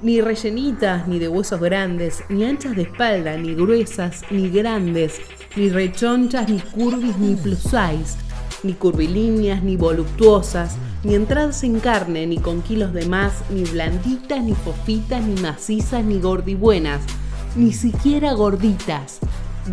[0.00, 5.20] Ni rellenitas, ni de huesos grandes, ni anchas de espalda, ni gruesas, ni grandes,
[5.56, 8.16] ni rechonchas, ni curvis, ni plus size,
[8.62, 14.40] ni curvilíneas, ni voluptuosas, ni entradas en carne, ni con kilos de más, ni blanditas,
[14.42, 17.02] ni fofitas, ni macizas, ni gordibuenas,
[17.56, 19.18] ni siquiera gorditas,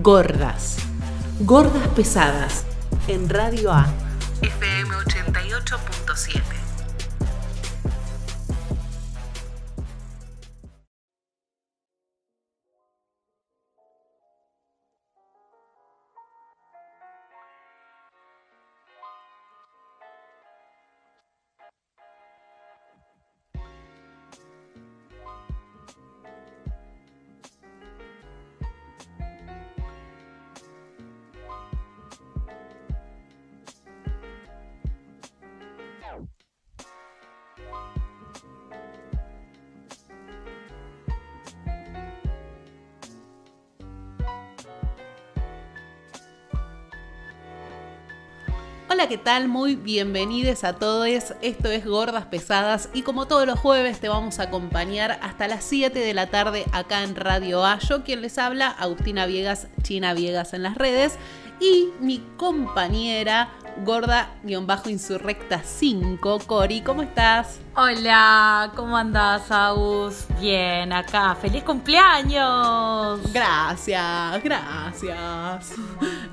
[0.01, 0.77] gordas,
[1.41, 2.65] gordas pesadas,
[3.07, 3.85] en Radio A,
[4.41, 6.44] FM 88.7.
[49.15, 49.47] ¿qué tal?
[49.47, 51.07] Muy bienvenidos a todos.
[51.41, 55.63] Esto es Gordas Pesadas y como todos los jueves te vamos a acompañar hasta las
[55.63, 57.79] 7 de la tarde acá en Radio A.
[57.79, 61.17] Yo quien les habla, Agustina Viegas, China Viegas en las redes
[61.61, 63.53] y mi compañera
[63.85, 67.61] gorda-insurrecta 5, Cori, ¿cómo estás?
[67.77, 70.25] Hola, ¿cómo andás, Agus?
[70.41, 73.31] Bien, acá, feliz cumpleaños.
[73.31, 75.73] Gracias, gracias.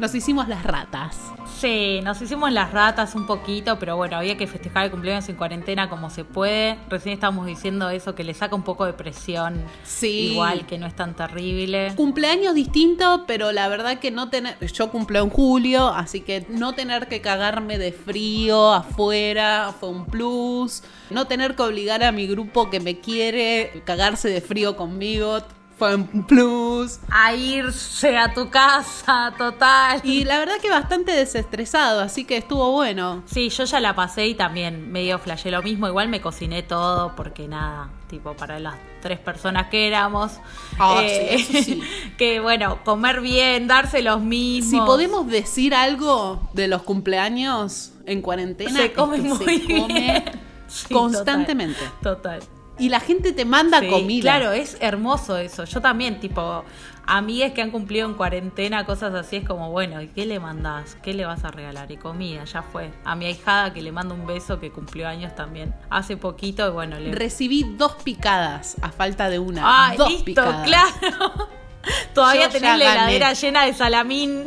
[0.02, 1.16] Nos hicimos las ratas.
[1.60, 5.36] Sí, nos hicimos las ratas un poquito, pero bueno, había que festejar el cumpleaños en
[5.36, 6.76] cuarentena como se puede.
[6.88, 9.62] Recién estábamos diciendo eso, que le saca un poco de presión.
[9.84, 10.32] Sí.
[10.32, 11.92] Igual que no es tan terrible.
[11.94, 14.58] Cumpleaños distinto, pero la verdad que no tener.
[14.72, 20.06] Yo cumplo en julio, así que no tener que cagarme de frío afuera fue un
[20.06, 20.82] plus.
[21.10, 25.42] No tener que obligar a mi grupo que me quiere cagarse de frío conmigo
[25.78, 26.98] fue un plus.
[27.10, 30.00] A irse a tu casa, total.
[30.04, 33.22] Y la verdad que bastante desestresado, así que estuvo bueno.
[33.26, 35.88] Sí, yo ya la pasé y también medio flashé lo mismo.
[35.88, 40.32] Igual me cociné todo porque nada, tipo para las tres personas que éramos.
[40.78, 41.02] Ah,
[41.36, 41.82] sí, sí.
[42.18, 44.70] que bueno, comer bien, darse los mismos.
[44.70, 49.44] Si podemos decir algo de los cumpleaños en cuarentena, Se es come que muy se
[49.66, 49.80] bien.
[49.82, 50.24] come
[50.68, 51.80] Sí, constantemente.
[52.02, 52.40] Total.
[52.82, 54.22] Y la gente te manda Sí, comida.
[54.22, 55.64] Claro, es hermoso eso.
[55.64, 56.64] Yo también, tipo,
[57.06, 60.96] amigas que han cumplido en cuarentena, cosas así, es como, bueno, ¿y qué le mandás?
[61.02, 61.90] ¿Qué le vas a regalar?
[61.92, 62.90] Y comida, ya fue.
[63.04, 66.70] A mi ahijada que le mando un beso que cumplió años también hace poquito, y
[66.70, 67.12] bueno, le...
[67.14, 69.62] Recibí dos picadas a falta de una.
[69.64, 70.24] ¡Ay, dos listo!
[70.24, 70.66] picadas.
[70.66, 71.48] ¡Claro!
[72.14, 74.44] Todavía tenés la heladera llena de salamín.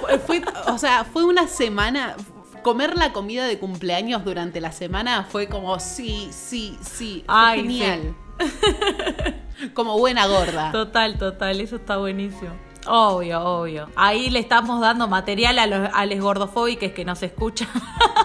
[0.00, 2.14] Fue, fue- o sea, fue una semana.
[2.66, 7.22] Comer la comida de cumpleaños durante la semana fue como sí, sí, sí.
[7.28, 8.16] Ay, genial.
[9.74, 10.72] como buena gorda.
[10.72, 12.50] Total, total, eso está buenísimo.
[12.88, 13.88] Obvio, obvio.
[13.94, 17.68] Ahí le estamos dando material a los, a los gordofóbicos que nos escuchan.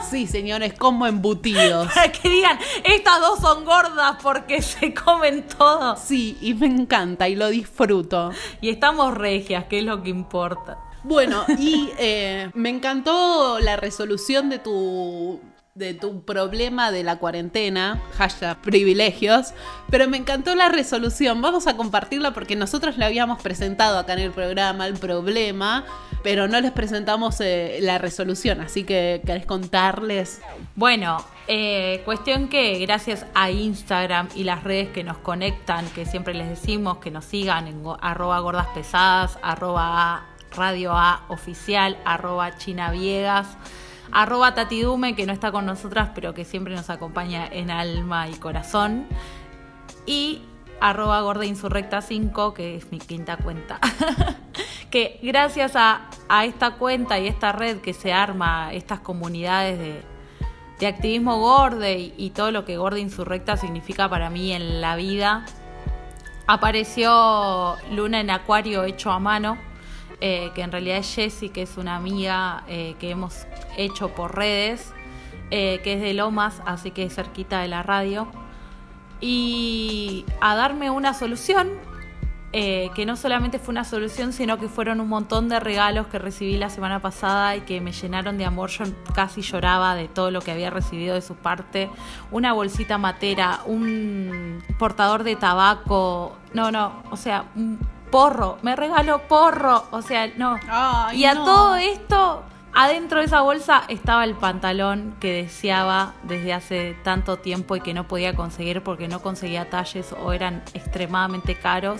[0.09, 1.87] Sí, señores, como embutidos.
[1.93, 5.95] Para que digan, estas dos son gordas porque se comen todo.
[5.95, 8.31] Sí, y me encanta y lo disfruto.
[8.59, 10.79] Y estamos regias, que es lo que importa.
[11.03, 15.39] Bueno, y eh, me encantó la resolución de tu
[15.73, 19.53] de tu problema de la cuarentena, hashtag privilegios,
[19.89, 21.41] pero me encantó la resolución.
[21.41, 25.85] Vamos a compartirla porque nosotros le habíamos presentado acá en el programa el problema,
[26.23, 30.41] pero no les presentamos eh, la resolución, así que querés contarles.
[30.75, 36.33] Bueno, eh, cuestión que gracias a Instagram y las redes que nos conectan, que siempre
[36.33, 42.91] les decimos que nos sigan en arroba gordas pesadas, arroba radio A oficial, arroba China
[42.91, 43.57] Viegas,
[44.11, 48.33] arroba Tatidume, que no está con nosotras, pero que siempre nos acompaña en alma y
[48.33, 49.07] corazón,
[50.05, 50.41] y
[50.79, 53.79] arroba gorda insurrecta 5, que es mi quinta cuenta.
[54.89, 60.01] que gracias a, a esta cuenta y esta red que se arma, estas comunidades de,
[60.79, 64.95] de activismo gorde y, y todo lo que gorda insurrecta significa para mí en la
[64.95, 65.45] vida,
[66.47, 69.57] apareció Luna en Acuario hecho a mano,
[70.23, 74.35] eh, que en realidad es Jessie, que es una amiga eh, que hemos hecho por
[74.35, 74.93] redes,
[75.49, 78.27] eh, que es de Lomas, así que es cerquita de la radio,
[79.19, 81.69] y a darme una solución,
[82.53, 86.57] que no solamente fue una solución, sino que fueron un montón de regalos que recibí
[86.57, 88.69] la semana pasada y que me llenaron de amor.
[88.69, 88.83] Yo
[89.15, 91.89] casi lloraba de todo lo que había recibido de su parte.
[92.29, 97.79] Una bolsita matera, un portador de tabaco, no, no, o sea, un
[98.11, 100.59] porro, me regaló porro, o sea, no.
[100.69, 101.45] Ay, y a no.
[101.45, 102.43] todo esto
[102.73, 107.93] Adentro de esa bolsa estaba el pantalón que deseaba desde hace tanto tiempo y que
[107.93, 111.99] no podía conseguir porque no conseguía talles o eran extremadamente caros.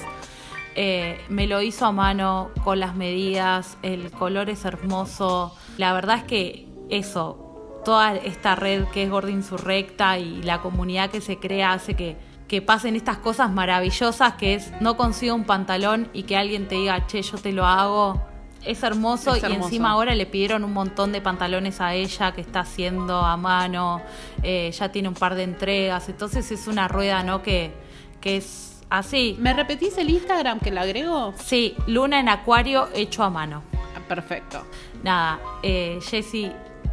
[0.76, 5.58] Eh, me lo hizo a mano con las medidas, el color es hermoso.
[5.78, 11.10] La verdad es que eso, toda esta red que es Gorda Insurrecta y la comunidad
[11.10, 12.16] que se crea hace que,
[12.52, 16.76] que pasen estas cosas maravillosas que es no consigo un pantalón y que alguien te
[16.76, 18.22] diga, che, yo te lo hago
[18.66, 22.60] es hermoso, y encima ahora le pidieron un montón de pantalones a ella que está
[22.60, 24.02] haciendo a mano,
[24.44, 27.42] eh, ya tiene un par de entregas, entonces es una rueda, ¿no?
[27.42, 27.72] Que,
[28.20, 29.38] que es así.
[29.40, 31.34] ¿Me repetís el Instagram que la agrego?
[31.42, 33.64] Sí, Luna en Acuario hecho a mano.
[33.74, 34.64] Ah, perfecto.
[35.04, 36.52] Nada, eh, Jessy,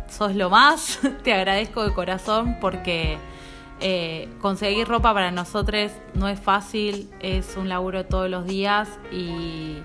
[0.08, 3.18] sos lo más, te agradezco de corazón porque...
[3.80, 9.78] Eh, conseguir ropa para nosotros no es fácil, es un laburo todos los días y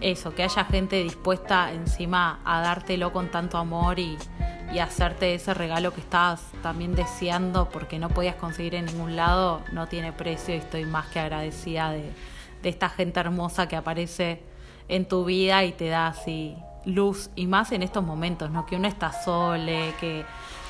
[0.00, 4.16] eso, que haya gente dispuesta encima a dártelo con tanto amor y,
[4.80, 9.86] hacerte ese regalo que estabas también deseando porque no podías conseguir en ningún lado, no
[9.86, 12.12] tiene precio y estoy más que agradecida de,
[12.62, 14.42] de esta gente hermosa que aparece
[14.88, 18.66] en tu vida y te da así luz y más en estos momentos, ¿no?
[18.66, 20.24] Que uno está sole, que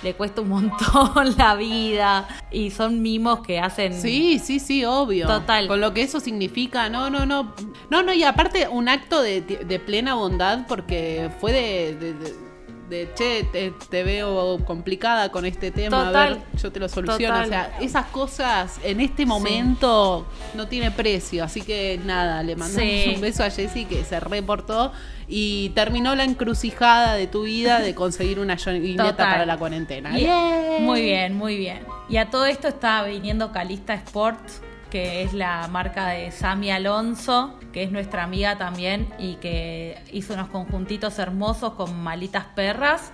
[0.07, 5.27] le cuesta un montón la vida y son mimos que hacen Sí, sí, sí, obvio.
[5.27, 5.67] Total.
[5.67, 7.53] Con lo que eso significa, no, no, no.
[7.91, 9.43] No, no, y aparte un acto de,
[9.85, 12.46] plena bondad porque fue de de
[12.89, 17.43] che, te, veo complicada con este tema, a ver, yo te lo soluciono.
[17.43, 21.45] O sea, esas cosas en este momento no tiene precio.
[21.45, 24.93] Así que nada, le mandamos un beso a Jessy que se reportó
[25.29, 30.11] y terminó la encrucijada de tu vida de conseguir una joineta para la cuarentena.
[30.81, 31.81] Muy bien, muy bien.
[32.09, 37.59] Y a todo esto está viniendo Calista Sports que es la marca de Sami Alonso,
[37.73, 43.13] que es nuestra amiga también y que hizo unos conjuntitos hermosos con malitas perras.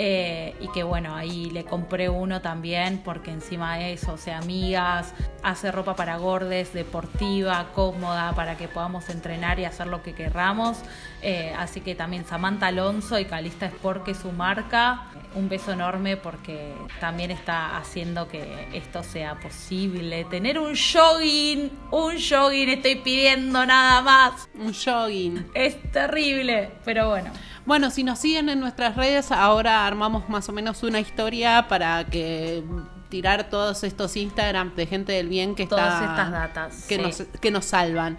[0.00, 4.38] Eh, y que bueno, ahí le compré uno también porque encima de eso, o sea,
[4.38, 5.12] amigas,
[5.42, 10.78] hace ropa para gordes, deportiva, cómoda, para que podamos entrenar y hacer lo que querramos.
[11.20, 15.72] Eh, así que también Samantha Alonso y Calista Sport, que es su marca, un beso
[15.72, 20.26] enorme porque también está haciendo que esto sea posible.
[20.26, 24.48] Tener un jogging, un jogging, estoy pidiendo nada más.
[24.54, 25.50] Un jogging.
[25.54, 27.32] Es terrible, pero bueno.
[27.68, 32.02] Bueno, si nos siguen en nuestras redes, ahora armamos más o menos una historia para
[32.06, 32.64] que
[33.10, 37.50] tirar todos estos Instagram de gente del bien que Todas estas datas que, nos, que
[37.50, 38.16] nos salvan.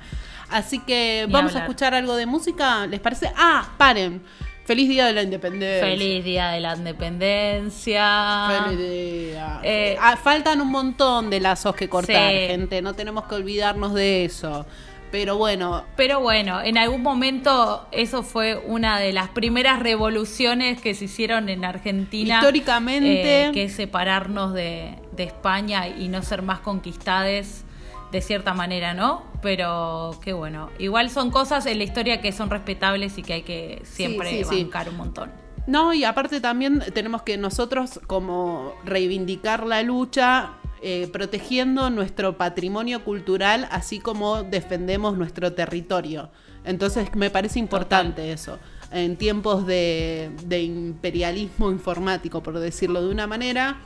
[0.51, 3.31] Así que vamos a escuchar algo de música, ¿les parece?
[3.36, 4.22] Ah, paren.
[4.66, 5.84] Feliz Día de la Independencia.
[5.84, 8.66] Feliz Día de la Independencia.
[8.66, 9.62] Feliz día.
[9.63, 12.84] Eh, ah, faltan un montón de lazos que cortar, gente.
[12.84, 14.68] No tenemos que olvidarnos de eso.
[15.12, 15.86] Pero bueno.
[15.96, 21.50] Pero bueno, en algún momento eso fue una de las primeras revoluciones que se hicieron
[21.50, 22.36] en Argentina.
[22.36, 23.48] Históricamente.
[23.48, 27.66] Eh, que es separarnos de, España y no ser más conquistades
[28.10, 29.24] de cierta manera, ¿no?
[29.42, 30.70] Pero qué bueno.
[30.80, 34.88] Igual son cosas en la historia que son respetables y que hay que siempre bancar
[34.88, 35.32] un montón.
[35.68, 43.04] No, y aparte también tenemos que nosotros como reivindicar la lucha eh, protegiendo nuestro patrimonio
[43.04, 46.30] cultural, así como defendemos nuestro territorio.
[46.64, 48.60] Entonces me parece importante eso.
[48.92, 53.78] En tiempos de, imperialismo informático, por decirlo de una manera,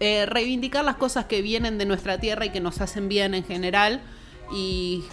[0.00, 3.44] eh, reivindicar las cosas que vienen de nuestra tierra y que nos hacen bien en
[3.44, 4.00] general.
[4.52, 5.04] Y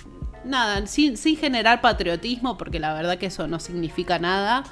[0.46, 4.64] nada, sin, sin generar patriotismo, porque la verdad que eso no significa nada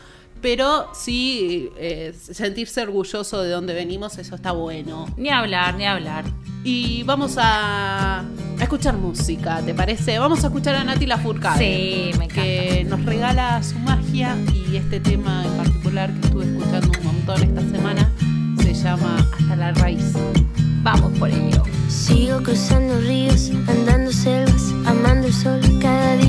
[0.41, 5.07] pero sí eh, sentirse orgulloso de dónde venimos, eso está bueno.
[5.17, 6.25] Ni hablar, ni hablar.
[6.63, 8.23] Y vamos a,
[8.59, 10.19] escuchar música, ¿te parece?
[10.19, 11.57] Vamos a escuchar a Nati Lafourcade.
[11.57, 12.43] Sí, me encanta.
[12.43, 17.43] Que nos regala su magia y este tema en particular que estuve escuchando un montón
[17.43, 18.11] esta semana
[18.61, 20.13] se llama Hasta la raíz.
[20.83, 21.63] Vamos por ello.
[21.87, 25.59] Sigo cruzando ríos, andando selvas, amando el sol.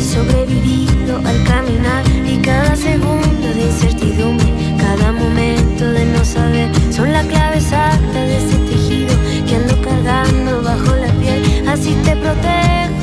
[0.00, 4.46] Sobrevivido al caminar y cada segundo de incertidumbre,
[4.78, 9.14] cada momento de no saber, son la clave exacta de ese tejido
[9.46, 12.99] que ando cargando bajo la piel, así te protejo.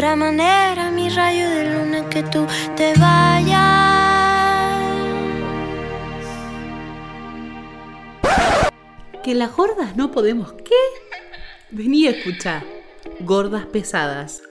[0.00, 3.60] Habrá manera, mi rayo de luna, que tú te vayas.
[9.22, 10.74] ¿Que las gordas no podemos qué?
[11.70, 12.64] Vení a escuchar.
[13.20, 14.42] Gordas pesadas.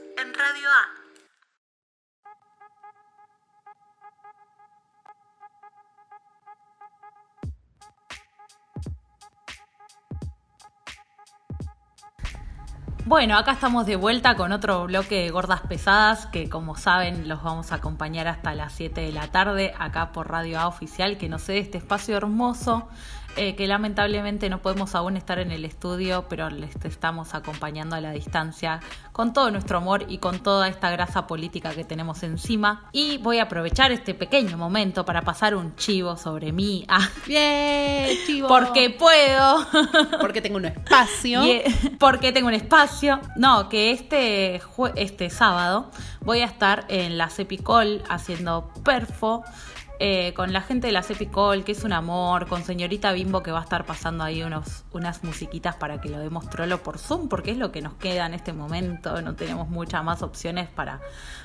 [13.10, 17.42] Bueno, acá estamos de vuelta con otro bloque de gordas pesadas que como saben los
[17.42, 21.28] vamos a acompañar hasta las 7 de la tarde acá por Radio A Oficial que
[21.28, 22.88] nos cede este espacio hermoso
[23.38, 28.02] eh, que lamentablemente no podemos aún estar en el estudio pero les estamos acompañando a
[28.02, 28.80] la distancia
[29.12, 33.40] con todo nuestro amor y con toda esta grasa política que tenemos encima y voy
[33.40, 38.48] a aprovechar este pequeño momento para pasar un chivo sobre mí ah, Bien, chivo.
[38.48, 39.66] porque puedo
[40.20, 41.42] Porque tengo un espacio.
[42.00, 43.20] porque tengo un espacio.
[43.36, 44.62] No, que este,
[44.96, 49.44] este sábado voy a estar en la Cepicol haciendo perfo.
[50.00, 53.52] Eh, con la gente de la Cepicol, que es un amor, con señorita Bimbo que
[53.52, 57.28] va a estar pasando ahí unos, unas musiquitas para que lo demos trolo por Zoom,
[57.28, 61.02] porque es lo que nos queda en este momento, no tenemos muchas más opciones para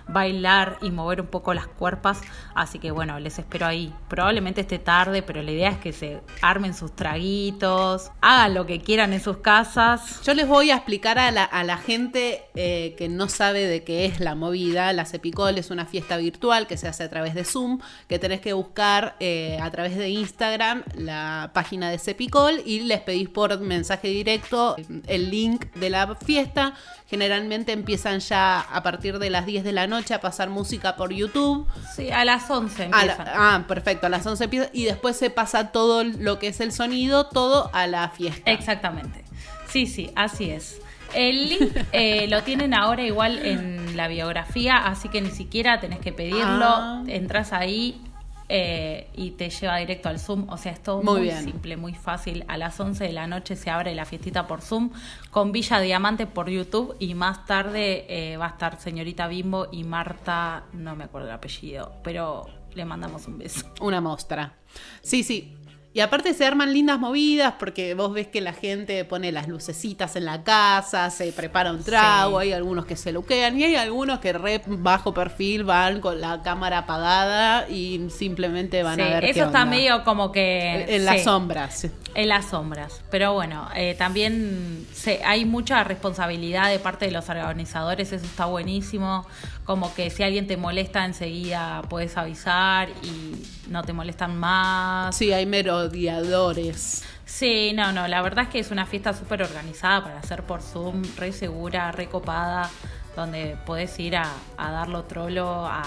[0.06, 2.20] bailar y mover un poco las cuerpas,
[2.54, 3.92] así que bueno, les espero ahí.
[4.08, 8.80] Probablemente esté tarde, pero la idea es que se armen sus traguitos, hagan lo que
[8.80, 10.22] quieran en sus casas.
[10.22, 13.82] Yo les voy a explicar a la, a la gente eh, que no sabe de
[13.82, 14.92] qué es la movida.
[14.92, 18.40] La Cepicol es una fiesta virtual que se hace a través de Zoom, que tenés
[18.44, 23.58] que buscar eh, a través de Instagram la página de Cepicol y les pedís por
[23.60, 26.74] mensaje directo el link de la fiesta.
[27.08, 31.10] Generalmente empiezan ya a partir de las 10 de la noche a pasar música por
[31.12, 31.66] YouTube.
[31.96, 33.28] Sí, a las 11 A la- empiezan.
[33.34, 36.70] ah, perfecto, a las 11 empieza y después se pasa todo lo que es el
[36.72, 38.50] sonido, todo a la fiesta.
[38.50, 39.24] Exactamente.
[39.70, 40.80] Sí, sí, así es.
[41.14, 46.00] El link eh, lo tienen ahora igual en la biografía, así que ni siquiera tenés
[46.00, 46.66] que pedirlo.
[46.66, 47.02] Ah.
[47.06, 48.00] Entras ahí
[48.48, 50.48] eh, y te lleva directo al Zoom.
[50.50, 52.44] O sea, es todo Muy simple, muy fácil.
[52.48, 54.90] A las 11 de la noche se abre la fiestita por Zoom
[55.30, 59.84] con Villa Diamante por YouTube y más tarde eh, va a estar señorita Bimbo y
[59.84, 63.66] Marta, no me acuerdo el apellido, pero le mandamos un beso.
[63.80, 64.54] Una mostra.
[65.00, 65.56] Sí, sí.
[65.96, 70.16] Y aparte se arman lindas movidas porque vos ves que la gente pone las lucecitas
[70.16, 72.48] en la casa, se prepara un trago, Sí.
[72.48, 76.42] hay algunos que se luquean y hay algunos que re bajo perfil van con la
[76.42, 80.84] cámara apagada y simplemente van Sí, a ver qué eso está medio como que...
[80.96, 81.86] en las sombras.
[82.16, 83.00] En las sombras.
[83.10, 88.46] Pero bueno, eh, también se, hay mucha responsabilidad de parte de los organizadores, eso está
[88.46, 89.26] buenísimo.
[89.64, 93.34] Como que si alguien te molesta enseguida puedes avisar y
[93.70, 95.16] no te molestan más.
[95.16, 97.04] Sí, hay merodeadores.
[97.24, 100.60] Sí, no, no, la verdad es que es una fiesta súper organizada para hacer por
[100.60, 102.70] Zoom, re segura, re copada,
[103.16, 105.82] donde podés ir a, a darlo trolo, a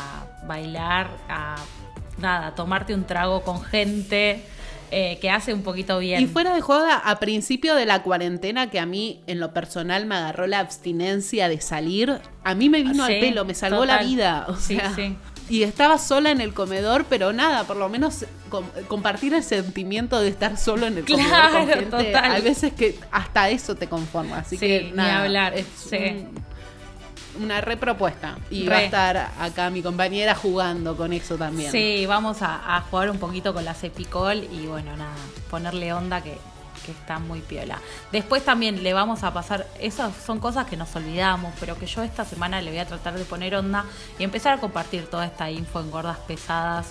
[0.47, 1.55] bailar, a
[2.17, 4.43] nada, tomarte un trago con gente
[4.91, 6.21] eh, que hace un poquito bien.
[6.21, 10.05] Y fuera de joda, a principio de la cuarentena, que a mí en lo personal
[10.05, 13.85] me agarró la abstinencia de salir, a mí me vino Sí, al pelo, me salvó
[13.85, 14.45] la vida.
[14.47, 15.15] O Sí, sea, sí.
[15.49, 20.19] Y estaba sola en el comedor, pero nada, por lo menos com- compartir el sentimiento
[20.19, 21.85] de estar solo en el comedor con gente.
[21.85, 22.31] total.
[22.31, 24.39] Hay veces que hasta eso te conforma.
[24.39, 26.47] Así Sí, que ni nada, hablar, es un-
[27.41, 28.37] una repropuesta.
[28.49, 28.69] Y Re.
[28.69, 31.71] va a estar acá mi compañera jugando con eso también.
[31.71, 35.15] Sí, vamos a, a jugar un poquito con la Cepicol y bueno, nada,
[35.49, 36.37] ponerle onda que,
[36.85, 37.79] que está muy piola.
[38.11, 42.03] Después también le vamos a pasar, esas son cosas que nos olvidamos, pero que yo
[42.03, 43.83] esta semana le voy a tratar de poner onda
[44.19, 46.87] y empezar a compartir toda esta info en gordas pesadas.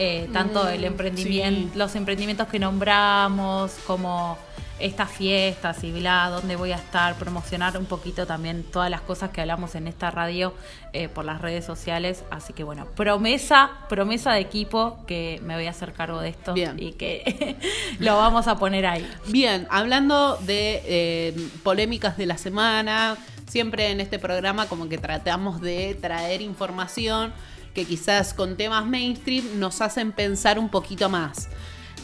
[0.00, 1.78] eh, tanto Mm, el emprendimiento, sí.
[1.78, 4.38] los emprendimientos que nombramos, como
[4.80, 9.30] estas fiestas y bla, dónde voy a estar, promocionar un poquito también todas las cosas
[9.30, 10.54] que hablamos en esta radio
[10.92, 12.24] eh, por las redes sociales.
[12.30, 16.54] Así que bueno, promesa, promesa de equipo que me voy a hacer cargo de esto
[16.54, 16.76] Bien.
[16.78, 17.56] y que
[17.98, 19.08] lo vamos a poner ahí.
[19.26, 23.16] Bien, hablando de eh, polémicas de la semana,
[23.48, 27.32] siempre en este programa como que tratamos de traer información
[27.74, 31.48] que quizás con temas mainstream nos hacen pensar un poquito más.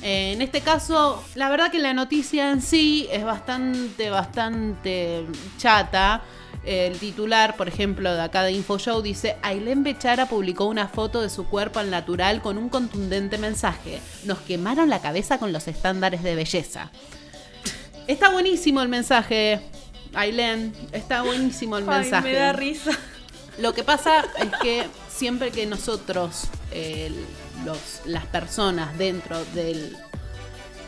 [0.04, 5.25] Eh, en este caso, la verdad que la noticia en sí es bastante, bastante
[5.56, 6.23] chata.
[6.62, 11.30] El titular, por ejemplo, de acá de InfoShow dice, Ailén Bechara publicó una foto de
[11.30, 13.99] su cuerpo al natural con un contundente mensaje.
[14.25, 16.90] Nos quemaron la cabeza con los estándares de belleza.
[18.06, 19.61] Está buenísimo el mensaje,
[20.12, 20.75] Ailén.
[20.92, 22.28] Está buenísimo el mensaje.
[22.28, 22.90] me da risa.
[23.58, 27.11] Lo que pasa es que siempre que nosotros, eh,
[27.64, 29.96] los, las personas dentro del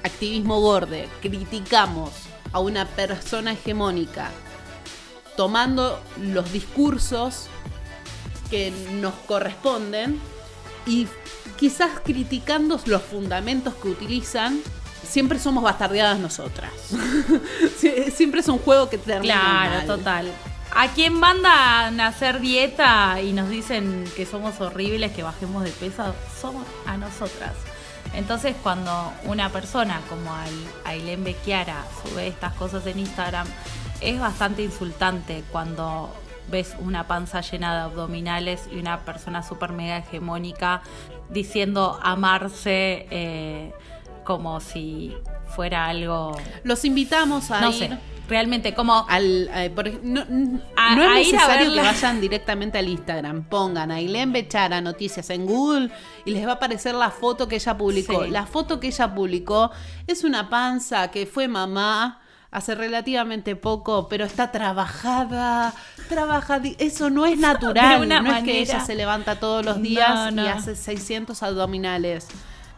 [0.02, 2.10] activismo borde, criticamos
[2.52, 4.30] a una persona hegemónica,
[5.36, 7.48] tomando los discursos
[8.50, 10.20] que nos corresponden
[10.86, 11.06] y
[11.58, 14.60] quizás criticando los fundamentos que utilizan,
[15.06, 16.70] siempre somos bastardeadas nosotras.
[17.80, 19.86] Sie- siempre es un juego que termina Claro, mal.
[19.86, 20.32] total.
[20.78, 25.70] A quien mandan a hacer dieta y nos dicen que somos horribles, que bajemos de
[25.70, 27.52] peso, somos a nosotras.
[28.14, 33.46] Entonces, cuando una persona como Ai- Ailén Bequiara sube estas cosas en Instagram,
[34.00, 36.14] es bastante insultante cuando
[36.50, 40.82] ves una panza llena de abdominales y una persona súper mega hegemónica
[41.30, 43.72] diciendo amarse eh,
[44.24, 45.16] como si
[45.54, 46.36] fuera algo.
[46.64, 49.06] Los invitamos a No ir sé, realmente como.
[49.08, 50.22] al eh, por no,
[50.76, 53.44] A- es necesario que vayan directamente al Instagram.
[53.44, 55.90] Pongan a Ailén Bechara Noticias en Google
[56.24, 58.24] y les va a aparecer la foto que ella publicó.
[58.24, 58.30] Sí.
[58.30, 59.70] La foto que ella publicó
[60.06, 65.74] es una panza que fue mamá hace relativamente poco, pero está trabajada,
[66.08, 66.68] trabajada.
[66.78, 68.00] Eso no es natural.
[68.02, 70.44] Una no es que ella se levanta todos los días No, no.
[70.44, 72.28] y hace 600 abdominales.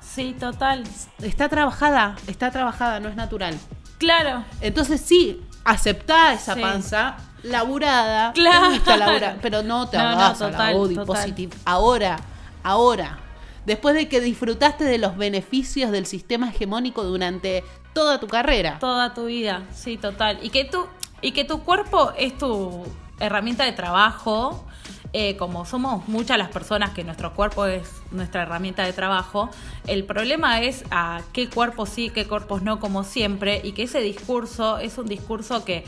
[0.00, 0.82] Sí, total.
[1.22, 3.56] Está trabajada, está trabajada, no es natural.
[3.98, 4.44] Claro.
[4.60, 6.60] Entonces sí, aceptá esa Sí.
[6.60, 8.32] panza laburada.
[8.32, 8.68] Claro.
[8.68, 11.06] te gusta laburar, pero no te No, a la body total.
[11.06, 11.56] positive.
[11.64, 12.16] Ahora,
[12.62, 13.18] ahora.
[13.66, 18.78] Después de que disfrutaste de los beneficios del sistema hegemónico durante toda tu carrera.
[18.78, 20.38] Toda tu vida, sí, total.
[20.42, 20.86] Y que tú,
[21.20, 22.84] y que tu cuerpo es tu
[23.20, 24.64] herramienta de trabajo.
[25.12, 29.50] Eh, como somos muchas las personas que nuestro cuerpo es nuestra herramienta de trabajo,
[29.86, 34.00] el problema es a qué cuerpos sí, qué cuerpos no, como siempre, y que ese
[34.00, 35.84] discurso es un discurso que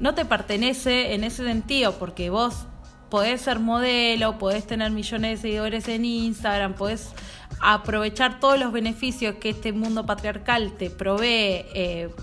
[0.00, 2.66] no te pertenece en ese sentido, porque vos
[3.10, 7.12] podés ser modelo, podés tener millones de seguidores en Instagram, podés
[7.60, 11.64] aprovechar todos los beneficios que este mundo patriarcal te provee.
[11.74, 12.14] eh,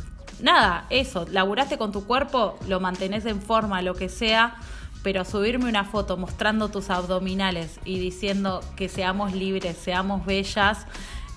[0.41, 4.55] nada, eso, laburaste con tu cuerpo, lo mantenés en forma, lo que sea,
[5.03, 10.85] pero subirme una foto mostrando tus abdominales y diciendo que seamos libres, seamos bellas,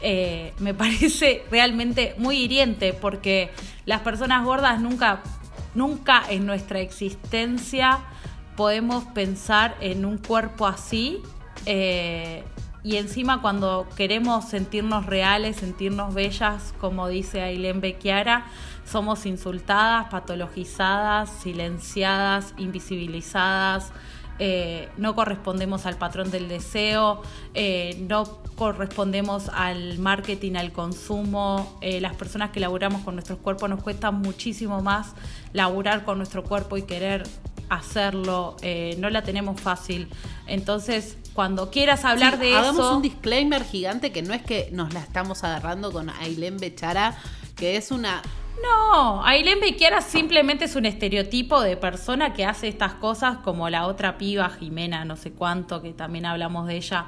[0.00, 3.50] eh, me parece realmente muy hiriente porque
[3.87, 5.22] las personas gordas nunca,
[5.74, 8.00] nunca en nuestra existencia
[8.57, 11.20] podemos pensar en un cuerpo así.
[11.66, 12.44] eh,
[12.85, 18.44] y encima cuando queremos sentirnos reales, sentirnos bellas, como dice Ailén Bequiara,
[18.85, 23.92] somos insultadas, patologizadas, silenciadas, invisibilizadas,
[24.38, 27.23] eh, no correspondemos al patrón del deseo,
[27.55, 28.25] eh, no
[28.57, 31.79] correspondemos al marketing, al consumo.
[31.81, 35.12] Eh, las personas que laburamos con nuestros cuerpos nos cuesta muchísimo más
[35.53, 37.23] laburar con nuestro cuerpo y querer
[37.70, 38.57] hacerlo,
[38.99, 40.09] no la tenemos fácil.
[40.47, 42.97] Entonces, cuando quieras hablar Sí, de hagamos eso...
[42.97, 47.16] un disclaimer gigante que no es que nos la estamos agarrando con Ailén Bechara,
[47.57, 48.23] que es una
[48.64, 53.87] No, Ailén Bequiara simplemente es un estereotipo de persona que hace estas cosas como la
[53.87, 57.07] otra piba, Jimena, no sé cuánto, que también hablamos de ella,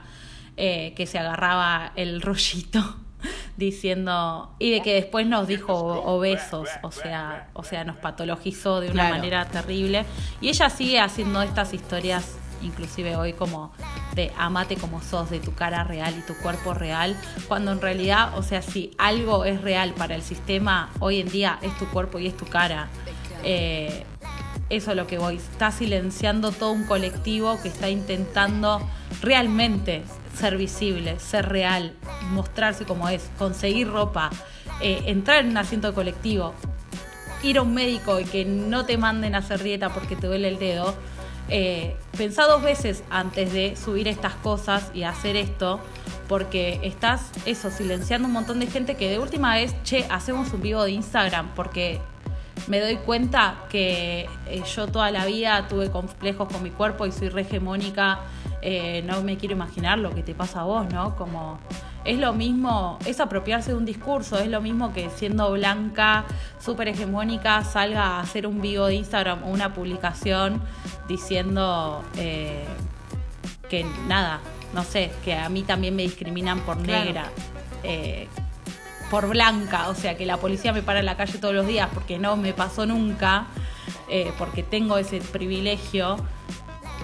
[0.57, 2.97] eh, que se agarraba el rollito.
[3.57, 5.73] diciendo y de que después nos dijo
[6.05, 9.16] obesos, o sea, o sea, nos patologizó de una Claro.
[9.16, 10.05] manera terrible
[10.42, 13.73] y ella sigue haciendo estas historias inclusive hoy como
[14.14, 17.16] de amate como sos, de tu cara real y tu cuerpo real,
[17.49, 21.59] cuando en realidad, o sea, si algo es real para el sistema hoy en día
[21.62, 22.88] es tu cuerpo y es tu cara.
[23.45, 24.05] Eh,
[24.69, 25.37] eso es lo que voy.
[25.37, 28.81] Está silenciando todo un colectivo que está intentando
[29.23, 30.03] realmente
[30.37, 31.95] ser visible, ser real,
[32.33, 34.31] mostrarse como es, conseguir ropa,
[34.81, 36.53] eh, entrar en un asiento de colectivo,
[37.42, 40.49] ir a un médico y que no te manden a hacer dieta porque te duele
[40.49, 40.95] el dedo.
[41.49, 45.81] Eh, pensá dos veces antes de subir estas cosas y hacer esto,
[46.29, 50.61] porque estás eso, silenciando un montón de gente que de última vez, che, hacemos un
[50.61, 52.01] vivo de Instagram, porque
[52.67, 57.13] me doy cuenta que eh, yo toda la vida tuve complejos con mi cuerpo y
[57.13, 58.21] soy re hegemónica.
[58.69, 61.15] Eh, no me quiero imaginar lo que te pasa a vos, ¿no?
[61.15, 61.61] Como
[62.05, 66.25] es lo mismo, es apropiarse de un discurso, es lo mismo que siendo blanca,
[66.59, 70.61] súper hegemónica, salga a hacer un vivo de Instagram o una publicación
[71.09, 72.65] diciendo eh,
[73.71, 74.41] que nada,
[74.75, 77.05] no sé, que a mí también me discriminan por Claro.
[77.05, 77.31] negra.
[77.85, 78.27] eh,
[79.11, 81.89] por blanca, o sea, que la policía me para en la calle todos los días
[81.95, 83.47] porque no me pasó nunca,
[84.11, 86.17] eh, porque tengo ese privilegio,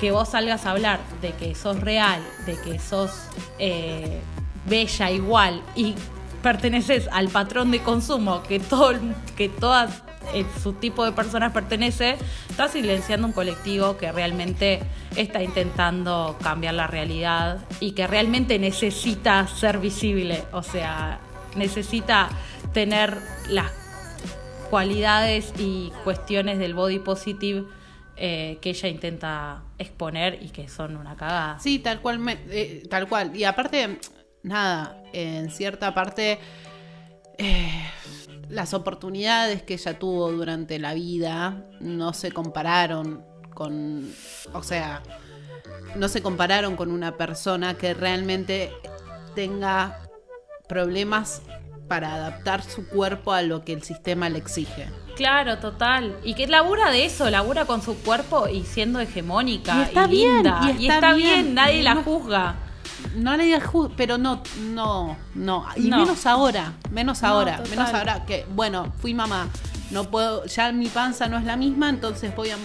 [0.02, 3.12] que vos salgas a hablar de que sos real, de que sos
[3.60, 4.20] eh,
[4.66, 5.94] bella igual y
[6.42, 8.94] perteneces al patrón de consumo que todo
[9.36, 10.02] que todas
[10.34, 12.16] eh, su tipo de personas pertenece,
[12.50, 14.82] está silenciando un colectivo que realmente
[15.14, 21.20] está intentando cambiar la realidad y que realmente necesita ser visible, o sea,
[21.54, 22.28] necesita
[22.72, 23.70] tener las
[24.68, 27.66] cualidades y cuestiones del body positive
[28.16, 31.58] eh, que ella intenta exponer y que son una cagada.
[31.60, 33.36] Sí, tal cual, me- eh, tal cual.
[33.36, 33.98] Y aparte,
[34.42, 36.38] nada, en cierta parte,
[37.38, 37.84] eh,
[38.48, 44.10] las oportunidades que ella tuvo durante la vida no se compararon con,
[44.52, 45.02] o sea,
[45.96, 48.72] no se compararon con una persona que realmente
[49.34, 49.98] tenga
[50.68, 51.42] problemas
[51.92, 54.88] para adaptar su cuerpo a lo que el sistema le exige.
[55.14, 56.16] Claro, total.
[56.24, 59.76] Y que labura de eso, labura con su cuerpo y siendo hegemónica.
[59.76, 60.60] Y está bien, linda.
[60.78, 61.42] y Y está bien.
[61.42, 62.54] bien, nadie la juzga.
[63.14, 65.66] No le digas, ju- pero no, no, no.
[65.76, 65.98] Y No.
[65.98, 69.48] menos ahora, menos No, ahora, menos ahora que, bueno, fui mamá,
[69.90, 72.56] no puedo, ya mi panza no es la misma, entonces voy a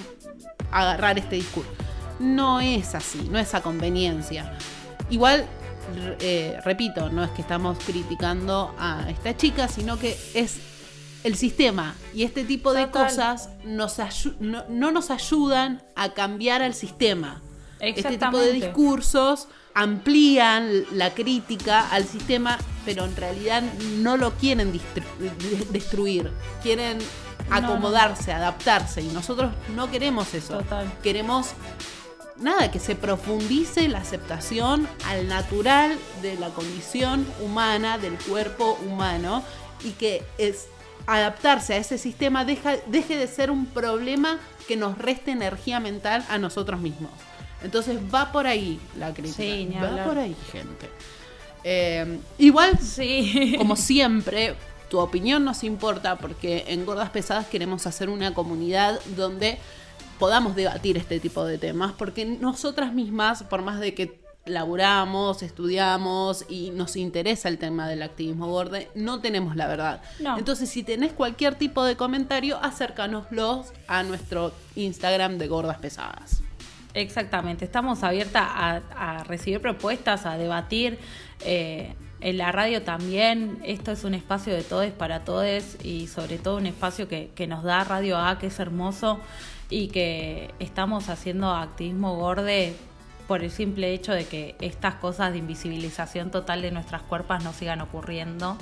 [0.72, 1.70] agarrar este discurso.
[2.20, 4.54] No es así, no es a conveniencia.
[5.10, 5.46] Igual,
[6.20, 10.58] eh, repito, no es que estamos criticando a esta chica, sino que es
[11.24, 13.08] el sistema y este tipo de Total.
[13.08, 13.98] cosas nos
[14.40, 17.42] no, no nos ayudan a cambiar al sistema.
[17.80, 23.62] Este tipo de discursos amplían la crítica al sistema, pero en realidad
[24.00, 24.80] no lo quieren
[25.70, 26.32] destruir,
[26.64, 26.98] quieren
[27.52, 30.58] acomodarse, adaptarse y nosotros no queremos eso.
[30.58, 30.92] Total.
[31.04, 31.52] Queremos
[32.40, 39.44] nada, que se profundice la aceptación al natural de la condición humana, del cuerpo humano
[39.84, 40.68] y que es
[41.06, 46.26] adaptarse a ese sistema deja- deje de ser un problema que nos reste energía mental
[46.30, 47.12] a nosotros mismos.
[47.64, 49.36] Entonces va por ahí la crítica.
[49.44, 50.06] Sí, va hablar.
[50.08, 50.90] por ahí, gente.
[51.64, 53.56] Eh, igual, Sí.
[53.58, 54.56] como siempre,
[54.90, 59.58] tu opinión nos importa porque en Gordas Pesadas queremos hacer una comunidad donde
[60.20, 66.46] podamos debatir este tipo de temas, porque nosotras mismas, por más de que laburamos, estudiamos
[66.50, 70.02] y nos interesa el tema del activismo borde, no tenemos la verdad.
[70.20, 70.38] No.
[70.38, 76.42] Entonces, si tenés cualquier tipo de comentario, acércanoslos a nuestro Instagram de Gordas Pesadas.
[76.94, 80.98] Exactamente, estamos abiertas a, a recibir propuestas, a debatir.
[81.42, 86.40] eh, en la radio también, esto es un espacio de todos para todos y sobre
[86.40, 89.20] todo un espacio que, que nos da Radio A, que es hermoso
[89.70, 92.76] y que estamos haciendo activismo gorde
[93.28, 97.52] por el simple hecho de que estas cosas de invisibilización total de nuestras cuerpos no
[97.52, 98.58] sigan ocurriendo.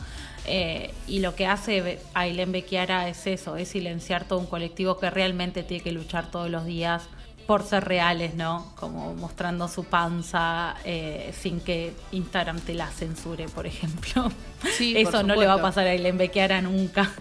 [0.48, 5.10] Eh, y lo que hace Ailén Bequiara es eso, es silenciar todo un colectivo que
[5.10, 7.04] realmente tiene que luchar todos los días
[7.46, 8.74] por ser reales, ¿no?
[8.76, 14.32] Como mostrando su panza eh, sin que Instagram te la censure, por ejemplo.
[14.76, 17.12] Sí, por eso no le va a pasar a Ailén Bequiara nunca.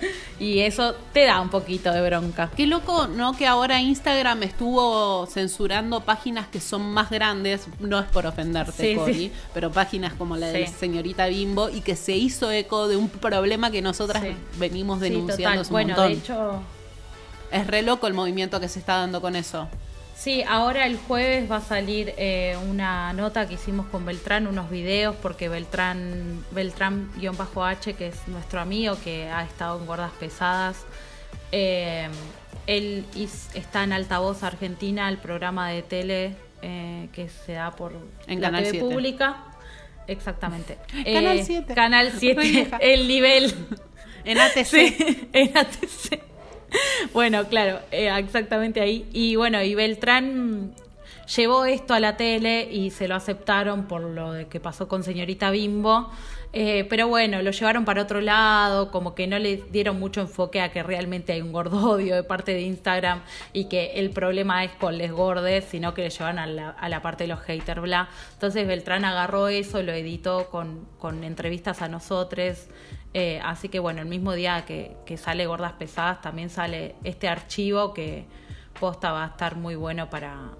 [0.40, 2.50] Y eso te da un poquito de bronca.
[2.56, 3.34] Qué loco, ¿no?
[3.36, 9.12] Que ahora Instagram estuvo censurando páginas que son más grandes, no es por ofenderte, Sí,
[9.12, 9.32] sí.
[9.52, 10.72] pero páginas como la de Sí.
[10.78, 14.22] señorita Bimbo y que se hizo eco de un problema que nosotras
[14.58, 16.12] venimos denunciando hace un Bueno, montón.
[16.12, 16.62] de hecho,
[17.52, 19.68] Es re loco el movimiento que se está dando con eso.
[20.20, 24.68] Sí, ahora el jueves va a salir eh, una nota que hicimos con Beltrán, unos
[24.68, 30.84] videos, porque Beltrán, Beltrán-H, que es nuestro amigo que ha estado en Gordas Pesadas,
[31.52, 32.10] eh,
[32.66, 33.06] él
[33.54, 37.94] está en Altavoz Argentina, el programa de tele eh, que se da por
[38.26, 38.94] en la Canal TV 7.
[38.94, 39.36] pública.
[40.06, 40.76] Exactamente.
[41.14, 41.74] Canal 7.
[41.74, 43.54] Canal 7, el nivel.
[44.26, 44.66] En ATC.
[44.66, 46.29] Sí, en ATC.
[47.12, 49.08] Bueno, claro, eh, exactamente ahí.
[49.12, 50.72] Y bueno, y Beltrán
[51.36, 55.02] llevó esto a la tele y se lo aceptaron por lo de que pasó con
[55.02, 56.10] señorita Bimbo.
[56.52, 60.60] Eh, pero bueno, lo llevaron para otro lado, como que no le dieron mucho enfoque
[60.60, 64.72] a que realmente hay un gordodio de parte de Instagram y que el problema es
[64.72, 67.80] con les gordes, sino que le llevan a la, a la parte de los haters,
[67.80, 68.08] bla.
[68.32, 72.66] Entonces Beltrán agarró eso, lo editó con, con entrevistas a nosotros.
[73.12, 77.92] Eh, así que bueno, el mismo día que, sale Gordas Pesadas también sale este archivo
[77.92, 78.24] que
[78.78, 80.52] posta va a estar muy bueno para,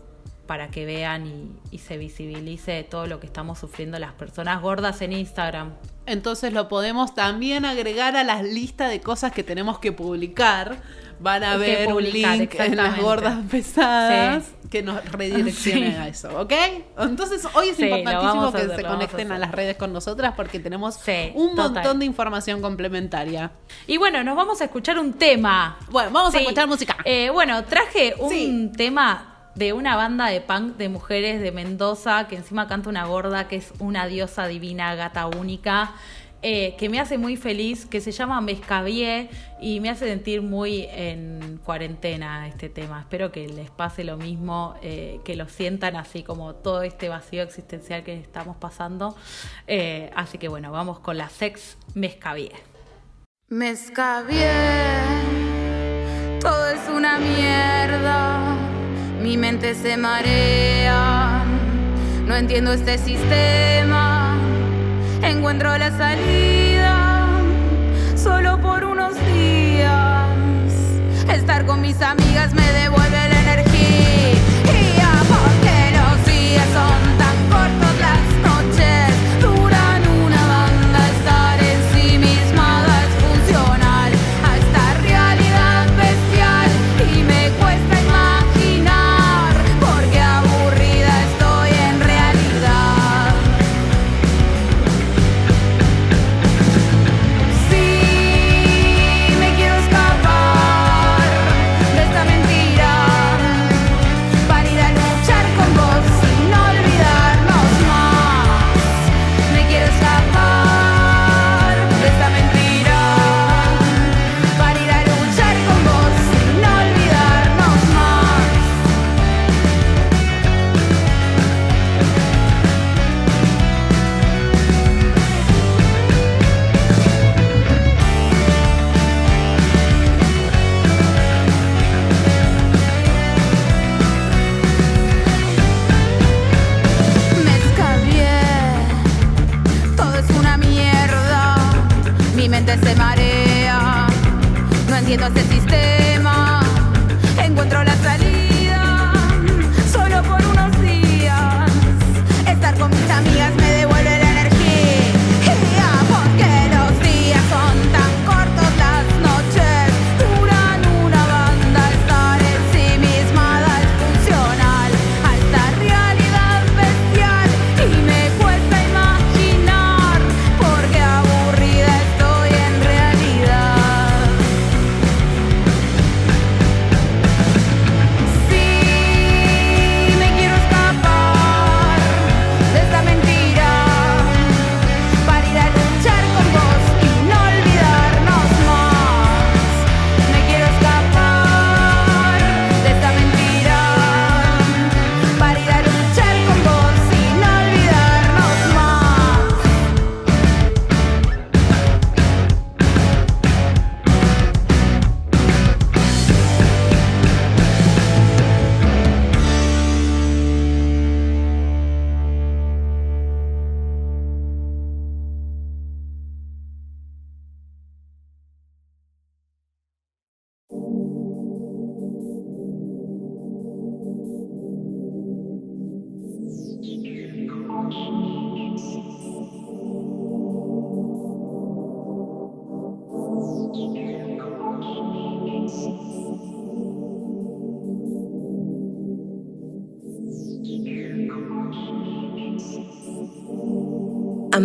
[0.46, 5.00] para que vean y, y, se visibilice todo lo que estamos sufriendo las personas gordas
[5.00, 5.74] en Instagram.
[6.06, 10.82] Entonces lo podemos también agregar a la lista de cosas que tenemos que publicar.
[11.20, 14.68] Van a ver publicar, un link en las gordas pesadas Sí.
[14.70, 15.96] que nos redireccione Sí.
[15.96, 16.52] a eso, ¿ok?
[16.98, 20.32] Entonces hoy es Sí, importantísimo que hacer, se a conecten a, las redes con nosotras
[20.34, 20.98] porque tenemos
[21.34, 21.72] un total.
[21.74, 23.50] montón de información complementaria.
[23.86, 25.78] Y bueno, nos vamos a escuchar un tema.
[25.90, 26.96] Bueno, vamos a escuchar música.
[27.04, 32.36] Eh, bueno, traje un tema de una banda de punk de mujeres de Mendoza que
[32.36, 35.92] encima canta una gorda que es una diosa divina, gata única.
[36.42, 39.28] Eh, que me hace muy feliz, que se llama Mescavié
[39.60, 43.00] y me hace sentir muy en cuarentena este tema.
[43.00, 47.42] Espero que les pase lo mismo, eh, que lo sientan así como todo este vacío
[47.42, 49.14] existencial que estamos pasando.
[49.66, 51.76] Eh, así que bueno, vamos con la sex.
[51.94, 52.50] Me escabié,
[56.40, 58.56] todo es una mierda,
[59.20, 61.44] mi mente se marea,
[62.24, 64.09] no entiendo este sistema,
[65.22, 67.28] encuentro la salida
[68.16, 70.28] solo por unos días,
[71.32, 73.29] estar con mis amigas me devuelve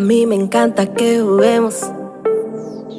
[0.06, 1.82] mí me encanta que juguemos.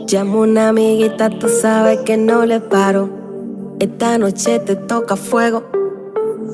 [0.09, 3.09] Llamo una amiguita, tú sabes que no le paro.
[3.79, 5.63] Esta noche te toca fuego.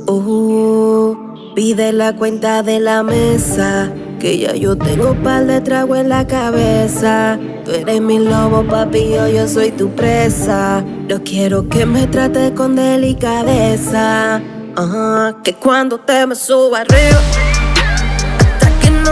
[0.06, 1.16] Uh,
[1.54, 3.90] pide la cuenta de la mesa.
[4.20, 7.38] Que ya yo tengo par de trago en la cabeza.
[7.64, 10.84] Tú eres mi lobo, papi, yo, yo soy tu presa.
[11.08, 14.42] Yo quiero que me trates con delicadeza.
[14.76, 17.51] Ajá, que cuando te me suba arriba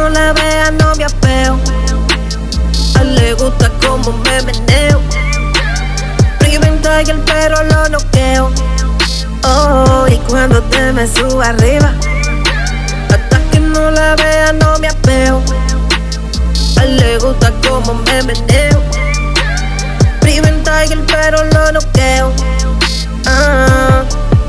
[0.01, 1.59] no la vea, no me apeo.
[2.99, 5.01] A le gusta como me meneo.
[7.07, 8.51] y el perro lo noqueo.
[9.45, 11.93] Oh, y cuando te me subo arriba,
[13.15, 15.43] hasta que no la vea, no me apeo.
[16.81, 18.81] A le gusta como me meneo.
[20.27, 22.33] y el perro lo noqueo.
[23.27, 24.05] Ah,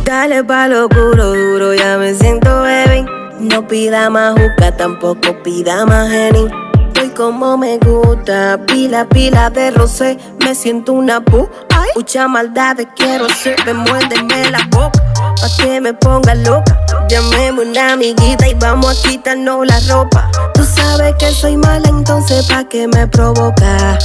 [0.06, 3.11] dale pa' lo puro duro, ya me siento baby.
[3.42, 6.48] No pida más juca, tampoco pida más geni.
[6.88, 10.20] Estoy como me gusta, pila, pila de rosé.
[10.46, 11.50] Me siento una pu,
[11.96, 13.56] mucha maldad quiero ser.
[13.66, 16.80] Me muérdeme la boca, pa' que me ponga loca.
[17.10, 20.30] Llamemos una amiguita y vamos a quitarnos la ropa.
[20.54, 23.98] Tú sabes que soy mala, entonces pa' que me provoca.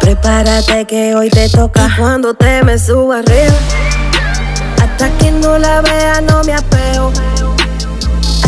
[0.00, 1.88] Prepárate que hoy te toca.
[1.88, 3.54] Y cuando te me suba arriba,
[4.80, 7.12] hasta que no la vea, no me apeo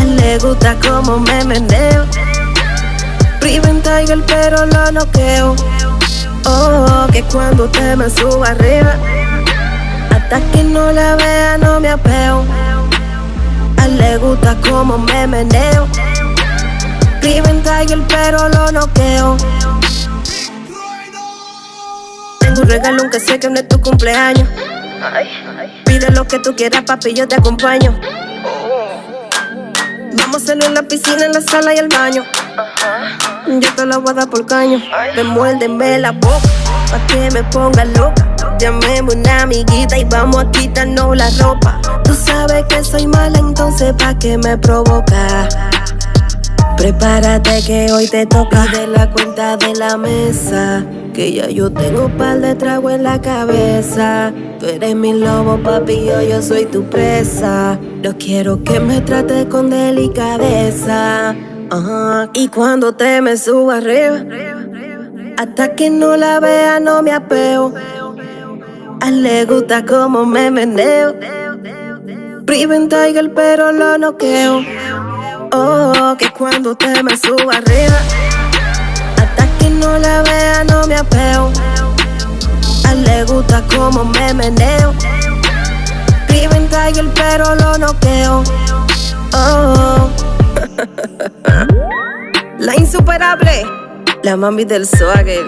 [0.04, 2.04] le gusta como me meneo.
[3.40, 5.56] Priven Tiger, pero lo noqueo.
[6.44, 8.94] Oh, que cuando te me subo arriba,
[10.10, 12.44] hasta que no la vea, no me apeo.
[13.78, 15.86] A él le gusta como me meneo.
[17.20, 19.36] Priven Tiger, pero lo noqueo.
[22.40, 24.48] Tengo un regalo aunque sé que no es tu cumpleaños.
[25.84, 27.98] Pide lo que tú quieras, papi, yo te acompaño.
[30.18, 32.24] Vamos a hacerlo en la piscina, en la sala y el baño.
[33.46, 34.82] Yo te la voy a dar por caño.
[35.68, 36.48] Me la boca,
[36.90, 38.26] pa' que me ponga loca.
[38.58, 41.80] Llamemos una amiguita y vamos a quitarnos la ropa.
[42.04, 45.48] Tú sabes que soy mala, entonces pa' que me provoca.
[46.76, 50.84] Prepárate que hoy te toca de la cuenta de la mesa.
[51.14, 54.32] Que ya yo tengo un par de trago en la cabeza.
[54.60, 57.78] Tú eres mi lobo, papi, yo, yo soy tu presa.
[58.02, 61.34] Yo quiero que me trates con delicadeza.
[62.34, 64.24] Y cuando te me subo arriba,
[65.38, 67.74] hasta que no la vea, no me apeo.
[69.00, 71.14] A él le gusta como me meneo.
[72.44, 74.62] Priven Tiger, pero lo noqueo.
[75.52, 77.98] Oh, que cuando te me subo arriba,
[79.16, 81.52] hasta que no la vea, no me apeo.
[82.84, 84.92] A él le gusta como me meneo.
[86.26, 88.42] Priven Tiger, pero lo noqueo.
[89.32, 90.10] Oh,
[92.58, 93.66] la insuperable,
[94.22, 95.44] la mami del swagger,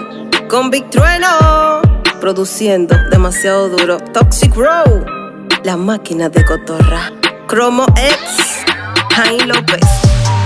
[0.47, 1.81] con Big Trueno,
[2.19, 3.97] produciendo demasiado duro.
[4.13, 5.05] Toxic Row,
[5.63, 7.11] la máquina de cotorra.
[7.47, 8.48] Cromo X.
[9.21, 9.81] Jaime López,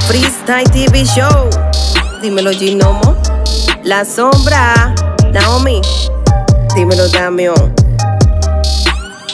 [0.07, 1.47] Freestyle TV Show,
[2.23, 3.15] dímelo Ginomo,
[3.83, 4.95] La Sombra,
[5.31, 5.79] Naomi,
[6.73, 7.75] dímelo Damión,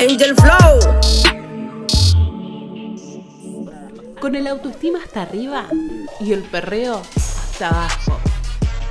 [0.02, 0.80] Angel Flow.
[4.19, 5.67] Con el autoestima hasta arriba
[6.19, 8.19] y el perreo hasta abajo.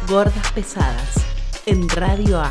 [0.09, 1.27] Gordas pesadas.
[1.67, 2.51] En Radio A.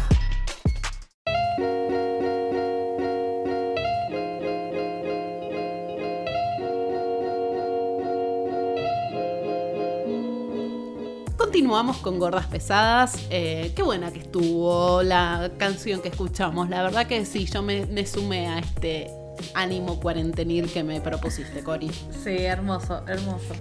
[11.58, 13.26] continuamos con Gordas Pesadas.
[13.32, 16.70] Eh, qué buena que estuvo la canción que escuchamos.
[16.70, 19.10] La verdad que sí, yo me, sumé a este
[19.56, 21.90] ánimo cuarentenil que me propusiste, Cori.
[22.24, 23.56] Sí, hermoso, hermoso.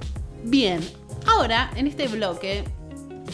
[0.44, 0.78] Bien,
[1.26, 2.64] ahora en este bloque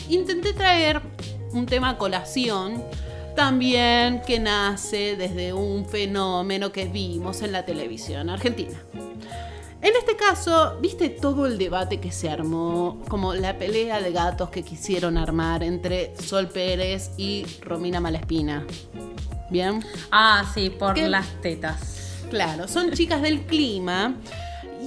[0.08, 1.02] intenté traer
[1.50, 2.84] un tema colación
[3.34, 8.80] también que nace desde un fenómeno que vimos en la televisión argentina.
[9.82, 13.02] En este caso, ¿viste todo el debate que se armó?
[13.08, 18.64] Como la pelea de gatos que quisieron armar entre Sol Pérez y Romina Malespina.
[19.50, 19.84] ¿Bien?
[20.12, 22.22] Ah, sí, por las tetas.
[22.30, 24.14] Claro, son chicas del clima.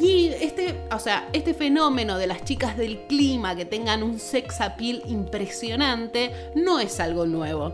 [0.02, 4.62] Y este, o sea, este fenómeno de las chicas del clima que tengan un sex
[4.62, 7.74] appeal impresionante no es algo nuevo.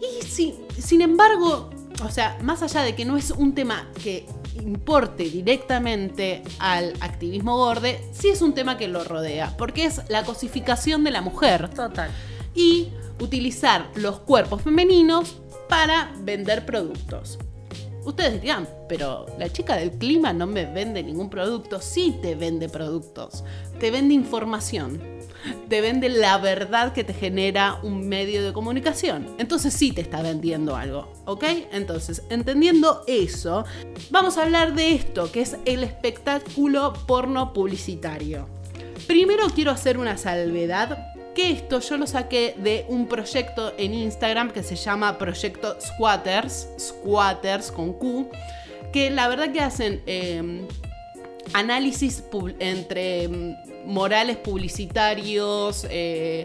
[0.00, 1.70] Y si, sin embargo,
[2.04, 7.56] o sea, más allá de que no es un tema que importe directamente al activismo
[7.56, 11.68] gorde, sí es un tema que lo rodea, porque es la cosificación de la mujer.
[11.70, 12.10] Total.
[12.54, 12.88] Y
[13.20, 15.36] utilizar los cuerpos femeninos
[15.68, 17.38] para vender productos.
[18.04, 21.80] Ustedes dirían, pero la chica del clima no me vende ningún producto.
[21.80, 23.44] Sí te vende productos,
[23.80, 25.00] te vende información,
[25.68, 29.34] te vende la verdad que te genera un medio de comunicación.
[29.38, 31.44] Entonces sí te está vendiendo algo, ¿ok?
[31.72, 33.64] Entonces, entendiendo eso,
[34.10, 38.48] vamos a hablar de esto, que es el espectáculo porno publicitario.
[39.06, 44.50] Primero quiero hacer una salvedad que esto yo lo saqué de un proyecto en Instagram
[44.50, 48.30] que se llama Proyecto Squatters, Squatters con Q,
[48.92, 50.66] que la verdad que hacen em,
[51.52, 52.22] análisis
[52.60, 53.56] entre em,
[53.86, 55.86] morales publicitarios.
[55.90, 56.44] Eh,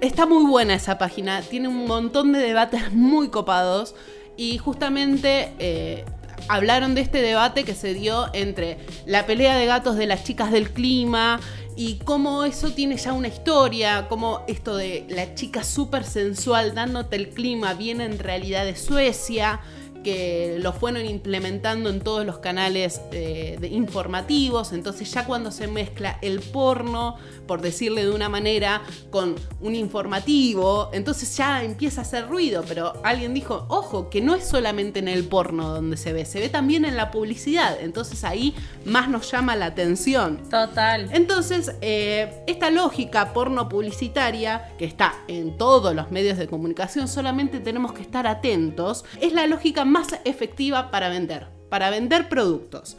[0.00, 3.94] está muy buena esa página, tiene un montón de debates muy copados
[4.36, 6.04] y justamente eh,
[6.48, 10.52] hablaron de este debate que se dio entre la pelea de gatos de las chicas
[10.52, 11.40] del clima
[11.76, 17.16] y cómo eso tiene ya una historia, cómo esto de la chica súper sensual dándote
[17.16, 19.60] el clima viene en realidad de Suecia
[20.06, 25.66] que lo fueron implementando en todos los canales eh, de informativos, entonces ya cuando se
[25.66, 27.16] mezcla el porno,
[27.48, 32.92] por decirle de una manera, con un informativo, entonces ya empieza a hacer ruido, pero
[33.02, 36.50] alguien dijo, ojo, que no es solamente en el porno donde se ve, se ve
[36.50, 38.54] también en la publicidad, entonces ahí
[38.84, 40.36] más nos llama la atención.
[40.48, 41.08] Total.
[41.10, 47.58] Entonces, eh, esta lógica porno publicitaria, que está en todos los medios de comunicación, solamente
[47.58, 52.98] tenemos que estar atentos, es la lógica más más efectiva para vender, para vender productos.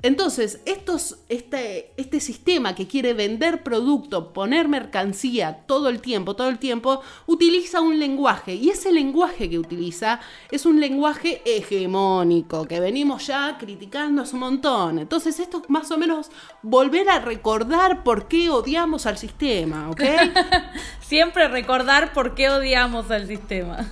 [0.00, 6.60] Entonces, este, este sistema que quiere vender producto, poner mercancía todo el tiempo, todo el
[6.60, 8.54] tiempo, utiliza un lenguaje.
[8.54, 10.20] Y ese lenguaje que utiliza
[10.52, 15.00] es un lenguaje hegemónico, que venimos ya criticando un montón.
[15.00, 16.30] Entonces, esto es más o menos
[16.62, 20.02] volver a recordar por qué odiamos al sistema, ¿ok?
[21.00, 23.90] Siempre recordar por qué odiamos al sistema.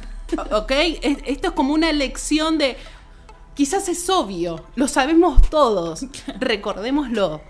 [0.52, 0.72] ¿Ok?
[1.02, 2.76] Esto es como una lección de...
[3.54, 6.04] Quizás es obvio, lo sabemos todos,
[6.38, 7.40] recordémoslo.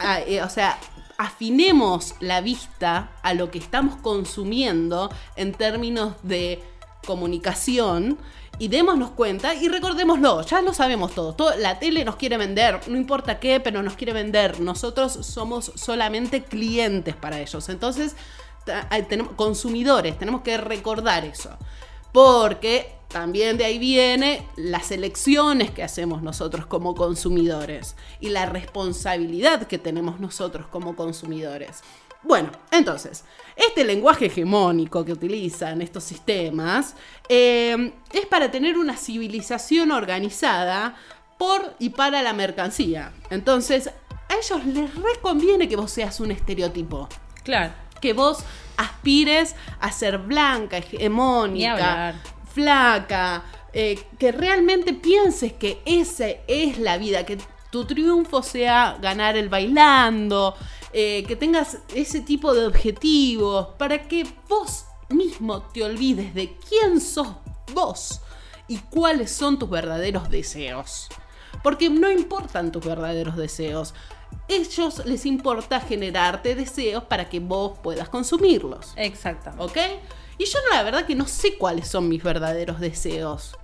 [0.00, 0.78] Ah, eh, o sea,
[1.18, 6.62] afinemos la vista a lo que estamos consumiendo en términos de
[7.06, 8.18] comunicación
[8.58, 11.58] y démonos cuenta y recordémoslo, ya lo sabemos todos.
[11.58, 14.60] la tele nos quiere vender, no importa qué, pero nos quiere vender.
[14.60, 17.68] Nosotros somos solamente clientes para ellos.
[17.68, 18.14] Entonces,
[19.36, 21.50] consumidores, tenemos que recordar eso.
[22.12, 29.66] Porque también de ahí viene las elecciones que hacemos nosotros como consumidores y la responsabilidad
[29.66, 31.82] que tenemos nosotros como consumidores.
[32.22, 33.24] Bueno, entonces,
[33.56, 36.94] este lenguaje hegemónico que utilizan estos sistemas
[37.28, 40.96] eh, es para tener una civilización organizada
[41.36, 43.12] por y para la mercancía.
[43.28, 47.08] Entonces, a ellos les reconviene que vos seas un estereotipo.
[47.42, 47.81] Claro.
[48.02, 48.44] Que vos
[48.76, 52.20] aspires a ser blanca, hegemónica,
[52.52, 57.38] flaca, eh, que realmente pienses que esa es la vida, que
[57.70, 60.54] tu triunfo sea ganar el bailando,
[60.92, 67.00] eh, que tengas ese tipo de objetivos, para que vos mismo te olvides de quién
[67.00, 67.28] sos
[67.72, 68.20] vos
[68.68, 71.08] y cuáles son tus verdaderos deseos.
[71.62, 73.94] Porque no importan tus verdaderos deseos,
[74.56, 78.92] ellos les importa generarte deseos para que vos puedas consumirlos.
[78.96, 79.64] Exactamente.
[79.64, 79.78] ¿Ok?
[80.38, 83.56] Y yo la verdad que no sé cuáles son mis verdaderos deseos.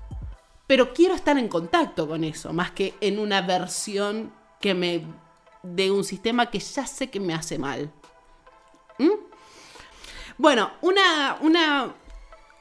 [0.67, 5.03] Pero quiero estar en contacto con eso, más que en una versión que me.
[5.63, 7.91] de un sistema que ya sé que me hace mal.
[8.99, 9.11] ¿Mm?
[10.37, 11.39] Bueno, una.
[11.41, 11.95] una.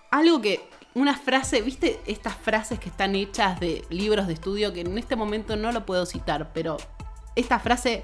[0.09, 0.69] algo que.
[0.93, 5.15] Una frase, ¿viste estas frases que están hechas de libros de estudio que en este
[5.15, 6.77] momento no lo puedo citar, pero
[7.37, 8.03] esta frase,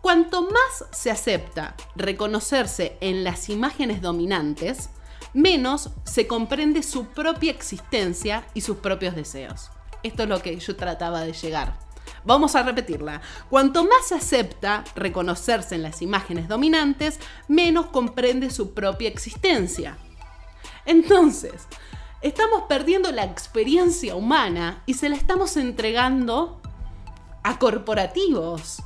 [0.00, 4.90] cuanto más se acepta reconocerse en las imágenes dominantes,
[5.34, 9.70] menos se comprende su propia existencia y sus propios deseos.
[10.02, 11.78] Esto es lo que yo trataba de llegar.
[12.24, 13.20] Vamos a repetirla.
[13.48, 17.18] Cuanto más se acepta reconocerse en las imágenes dominantes,
[17.48, 19.98] menos comprende su propia existencia.
[20.86, 21.66] Entonces,
[22.22, 26.59] estamos perdiendo la experiencia humana y se la estamos entregando
[27.42, 28.82] a corporativos.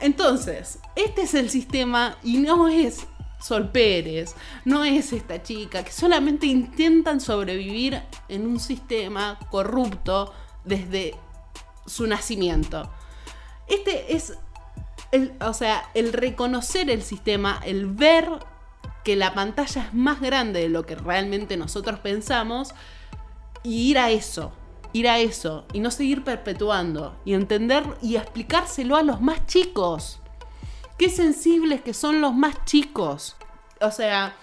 [0.00, 3.06] Entonces, este es el sistema y no es
[3.40, 10.32] Sol Pérez, no es esta chica que solamente intentan sobrevivir en un sistema corrupto
[10.64, 11.14] desde
[11.86, 12.90] su nacimiento.
[13.68, 14.38] Este es,
[15.12, 18.28] el, o sea, el reconocer el sistema, el ver
[19.04, 22.74] que la pantalla es más grande de lo que realmente nosotros pensamos
[23.62, 24.52] y ir a eso,
[24.94, 30.20] ir a eso y no seguir perpetuando y entender y explicárselo a los más chicos.
[30.96, 33.36] Qué sensibles que son los más chicos.
[33.80, 34.34] O sea,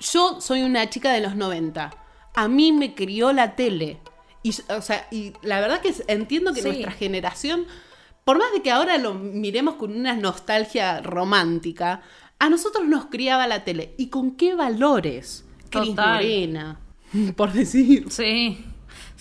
[0.00, 1.90] yo soy una chica de los 90.
[2.34, 3.98] A mí me crió la tele
[4.44, 6.68] Y, o sea, y la verdad que entiendo que Sí.
[6.68, 7.64] nuestra generación,
[8.24, 12.02] por más de que ahora lo miremos con una nostalgia romántica,
[12.40, 13.94] a nosotros nos criaba la tele.
[13.98, 15.44] ¿Y con qué valores?
[15.70, 15.94] Cris.
[15.94, 16.80] Morena,
[17.36, 18.10] por decir.
[18.10, 18.64] Sí.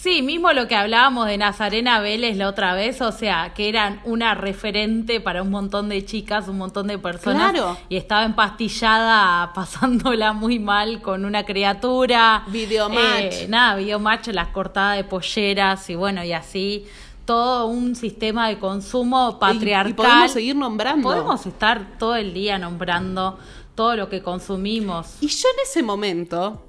[0.02, 4.02] Sí, mismo lo que hablábamos de Nazarena Vélez la otra vez, o sea, que eran
[4.04, 7.52] una referente para un montón de chicas, un montón de personas.
[7.52, 7.78] Claro.
[7.88, 12.46] Y estaba empastillada, pasándola muy mal con una criatura.
[12.48, 13.44] Videomatch.
[13.44, 16.88] Eh, nada, videomatch, las cortadas de polleras y bueno, y así.
[17.26, 19.88] Todo un sistema de consumo patriarcal.
[19.88, 21.10] Y, y podemos seguir nombrando.
[21.10, 23.38] Podemos estar todo el día nombrando
[23.76, 25.18] todo lo que consumimos.
[25.22, 26.60] Y yo en ese momento,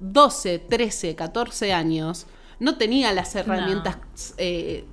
[0.00, 2.26] 12, 13, 14 años,
[2.60, 3.98] no tenía las herramientas
[4.38, 4.84] eh,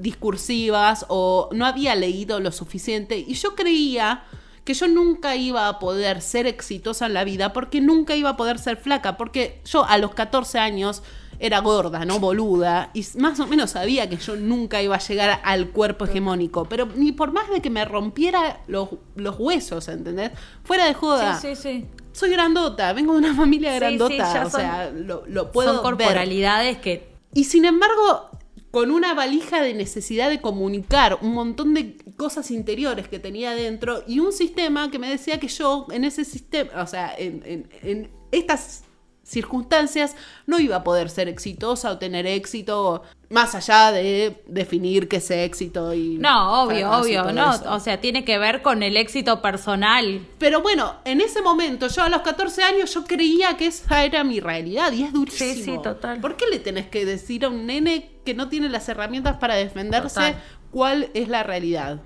[0.00, 4.24] discursivas o no había leído lo suficiente y yo creía
[4.64, 8.36] que yo nunca iba a poder ser exitosa en la vida porque nunca iba a
[8.36, 11.02] poder ser flaca, porque yo a los 14 años
[11.42, 15.40] era gorda, no boluda, y más o menos sabía que yo nunca iba a llegar
[15.42, 20.32] al cuerpo hegemónico, pero ni por más de que me rompiera los, los huesos, ¿entendés?
[20.64, 21.38] Fuera de joda.
[21.40, 21.86] Sí, sí, sí.
[22.12, 26.06] Soy grandota, vengo de una familia grandota, o son- sea, lo, lo puedo Son ver.
[26.06, 28.30] corporalidades que Y sin embargo,
[28.70, 34.04] con una valija de necesidad de comunicar un montón de cosas interiores que tenía dentro
[34.06, 37.68] y un sistema que me decía que yo en ese sistema, o sea, en, en-
[37.82, 38.84] en estas
[39.30, 40.16] circunstancias
[40.46, 45.30] no iba a poder ser exitosa o tener éxito más allá de definir qué es
[45.30, 47.72] éxito y No, obvio, obvio, no, eso.
[47.72, 50.20] o sea, tiene que ver con el éxito personal.
[50.38, 54.24] Pero bueno, en ese momento, yo a los 14 años, yo creía que esa era
[54.24, 55.54] mi realidad y es durísimo.
[55.54, 56.20] Sí, sí, total.
[56.20, 59.54] ¿Por qué le tenés que decir a un nene que no tiene las herramientas para
[59.54, 60.42] defenderse Total.
[60.72, 62.00] cuál es la realidad?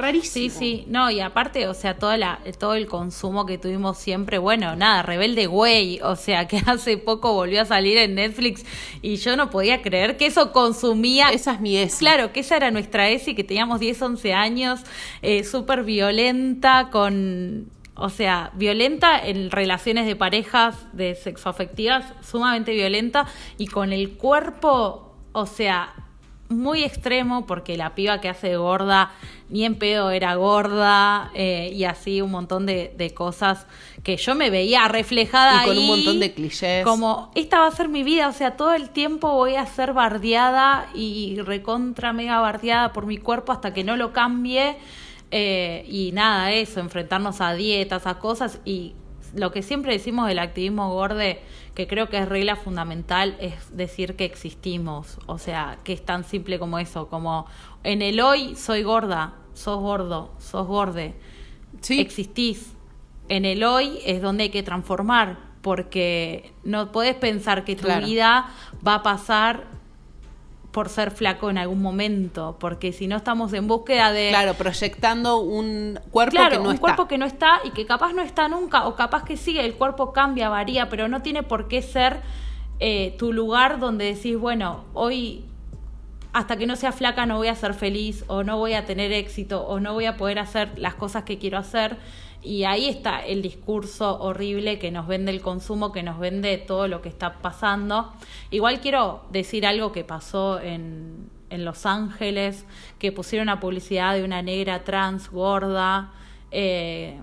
[0.00, 0.50] Rarísimo.
[0.50, 4.38] Sí, sí, no, y aparte, o sea, toda la, todo el consumo que tuvimos siempre,
[4.38, 8.64] bueno, nada, Rebelde Güey, o sea, que hace poco volvió a salir en Netflix
[9.02, 11.80] y yo no podía creer que eso consumía Esa es mi.
[11.98, 14.80] Claro, que esa era nuestra ESI, que teníamos 10, 11 años,
[15.22, 17.70] eh, súper violenta, con.
[17.94, 23.26] O sea, violenta en relaciones de parejas, de sexoafectivas, sumamente violenta,
[23.58, 25.92] y con el cuerpo, o sea,
[26.50, 29.12] muy extremo, porque la piba que hace gorda,
[29.48, 33.66] ni en pedo era gorda, eh, y así un montón de, de cosas
[34.02, 36.84] que yo me veía reflejada Y con un montón de clichés.
[36.84, 39.92] Como esta va a ser mi vida, o sea, todo el tiempo voy a ser
[39.92, 44.76] bardeada y recontra mega bardeada por mi cuerpo hasta que no lo cambie.
[45.30, 48.58] eh, y nada, eso, enfrentarnos a dietas, a cosas.
[48.64, 48.94] Y
[49.34, 51.40] lo que siempre decimos del activismo gorde,
[51.74, 55.18] que creo que es regla fundamental, es decir que existimos.
[55.26, 57.46] O sea, que es tan simple como eso, como
[57.84, 61.14] en el hoy soy gorda, sos gordo, sos gorde
[61.80, 62.00] Sí.
[62.00, 62.74] existís.
[63.28, 68.04] En el hoy es donde hay que transformar, porque no podés pensar que tu Claro.
[68.06, 68.48] vida
[68.86, 69.66] va a pasar
[70.70, 75.38] por ser flaco en algún momento, porque si no estamos en búsqueda de Claro, proyectando
[75.38, 76.80] un cuerpo Claro, que no un está.
[76.80, 79.74] cuerpo que no está y que capaz no está nunca, o capaz que sigue, el
[79.74, 82.20] cuerpo cambia, varía, pero no tiene por qué ser
[82.78, 85.44] eh, tu lugar donde decís, bueno, hoy
[86.32, 89.12] hasta que no sea flaca no voy a ser feliz, o no voy a tener
[89.12, 91.96] éxito, o no voy a poder hacer las cosas que quiero hacer.
[92.42, 96.88] Y ahí está el discurso horrible que nos vende el consumo, que nos vende todo
[96.88, 98.12] lo que está pasando.
[98.50, 102.64] Igual quiero decir algo que pasó en, en Los Ángeles,
[102.98, 106.12] que pusieron una publicidad de una negra trans gorda.
[106.50, 107.20] eh,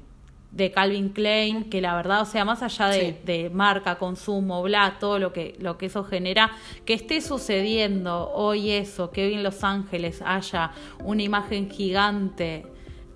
[0.50, 3.16] de Calvin Klein, que la verdad, o sea, más allá de, Sí.
[3.26, 6.52] de marca, consumo, bla, todo lo que, lo que eso genera,
[6.86, 10.72] que esté sucediendo hoy eso, que hoy en Los Ángeles haya
[11.04, 12.66] una imagen gigante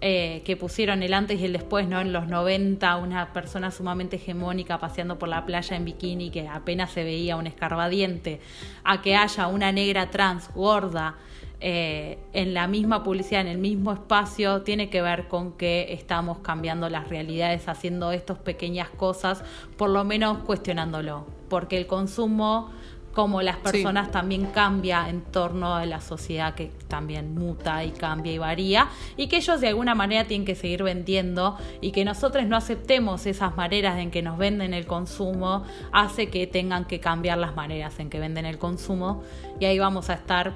[0.03, 2.01] eh, que pusieron el antes y el después, ¿no?
[2.01, 6.89] En los 90, una persona sumamente hegemónica paseando por la playa en bikini que apenas
[6.89, 8.39] se veía un escarbadiente,
[8.83, 11.17] a que haya una negra trans gorda
[11.63, 16.39] eh, en la misma publicidad, en el mismo espacio, tiene que ver con que estamos
[16.39, 19.43] cambiando las realidades, haciendo estas pequeñas cosas,
[19.77, 22.71] por lo menos cuestionándolo, porque el consumo,
[23.13, 28.31] como las personas, también cambia en torno a la sociedad que también muta y cambia
[28.31, 28.87] y varía,
[29.17, 33.25] y que ellos de alguna manera tienen que seguir vendiendo y que nosotros no aceptemos
[33.25, 37.99] esas maneras en que nos venden el consumo, hace que tengan que cambiar las maneras
[37.99, 39.23] en que venden el consumo,
[39.59, 40.53] y ahí vamos a estar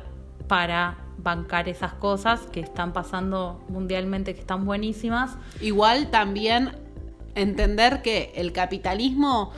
[0.48, 5.38] para bancar esas cosas que están pasando mundialmente, que están buenísimas.
[5.62, 6.78] Igual también
[7.36, 9.52] entender que el capitalismo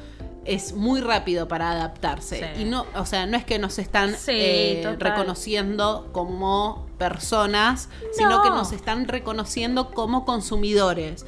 [0.48, 2.52] es muy rápido para adaptarse.
[2.56, 2.62] Sí.
[2.62, 8.30] Y no, o sea, no es que nos están Sí, eh, reconociendo como personas, sino
[8.38, 8.44] No.
[8.44, 11.26] que nos están reconociendo como consumidores.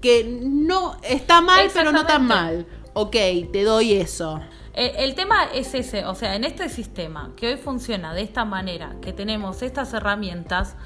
[0.00, 2.66] Que no está mal, pero no tan mal.
[2.94, 3.16] ok,
[3.52, 4.40] te doy eso.
[4.72, 8.44] Eh, el tema es ese, o sea, en este sistema que hoy funciona de esta
[8.44, 10.76] manera, que tenemos estas herramientas,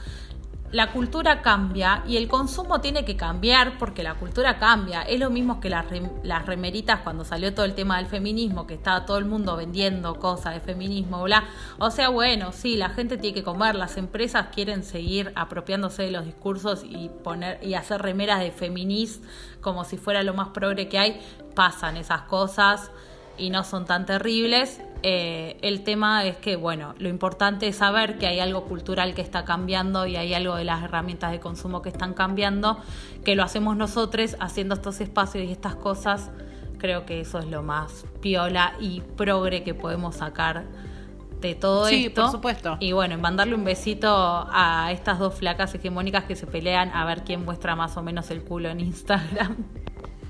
[0.75, 5.03] la cultura cambia y el consumo tiene que cambiar porque la cultura cambia.
[5.03, 5.87] Es lo mismo que las,
[6.25, 10.19] las remeritas cuando salió todo el tema del feminismo, que estaba todo el mundo vendiendo
[10.19, 11.45] cosas de feminismo, bla.
[11.79, 16.11] O sea, bueno, sí, la gente tiene que comer, las empresas quieren seguir apropiándose de
[16.11, 19.21] los discursos y poner y hacer remeras de feminis
[19.61, 21.21] como si fuera lo más progre que hay.
[21.55, 22.91] Pasan esas cosas
[23.39, 24.81] y no son tan terribles.
[25.07, 29.21] Eh, el tema es que, bueno, lo importante es saber que hay algo cultural que
[29.21, 32.79] está cambiando y hay algo de las herramientas de consumo que están cambiando,
[33.23, 36.31] que lo hacemos nosotros haciendo estos espacios y estas cosas.
[36.79, 40.65] Creo que eso es lo más piola y progre que podemos sacar
[41.43, 42.23] de todo Sí, esto.
[42.23, 42.79] por supuesto.
[42.81, 44.09] Y bueno, mandarle un besito
[44.51, 48.31] a estas dos flacas hegemónicas que se pelean a ver quién muestra más o menos
[48.31, 49.55] el culo en Instagram.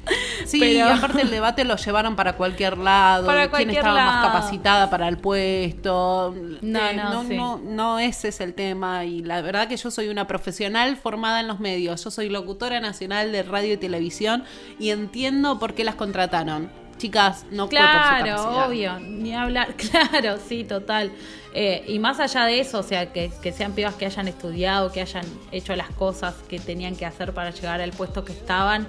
[0.47, 4.27] Sí, Pero- y aparte el debate lo llevaron para cualquier lado, Para quién estaba más
[4.27, 6.35] capacitada para el puesto.
[6.61, 7.37] No, Eh, no, no, sí.
[7.37, 9.05] no, no ese es el tema.
[9.05, 12.05] Y la verdad que yo soy una profesional formada en los medios.
[12.05, 14.45] Yo soy locutora nacional de radio y televisión
[14.79, 16.71] y entiendo por qué las contrataron.
[16.99, 17.93] Chicas, no fue por su
[18.25, 21.11] Claro, obvio, ni hablar, claro, sí, total.
[21.53, 24.93] Eh, y más allá de eso, o sea, que, que sean pibas que hayan estudiado,
[24.93, 28.87] que hayan hecho las cosas que tenían que hacer para llegar al puesto que estaban,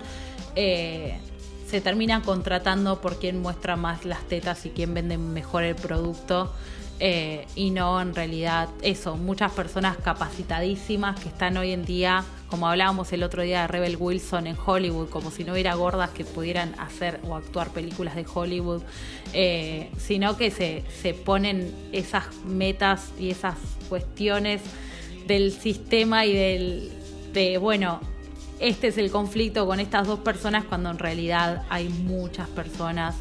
[0.55, 1.17] eh,
[1.67, 6.53] se terminan contratando por quien muestra más las tetas y quien vende mejor el producto.
[6.99, 12.69] eh, y no en realidad eso, muchas personas capacitadísimas que están hoy en día, como
[12.69, 16.23] hablábamos el otro día de Rebel Wilson en Hollywood, como si no hubiera gordas que
[16.23, 18.81] pudieran hacer o actuar películas de Hollywood,
[19.33, 23.57] eh, sino que se, se ponen esas metas y esas
[23.89, 24.61] cuestiones
[25.27, 26.91] del sistema y del
[27.33, 27.99] de bueno
[28.59, 33.15] este es el conflicto con estas dos personas cuando en realidad hay muchas personas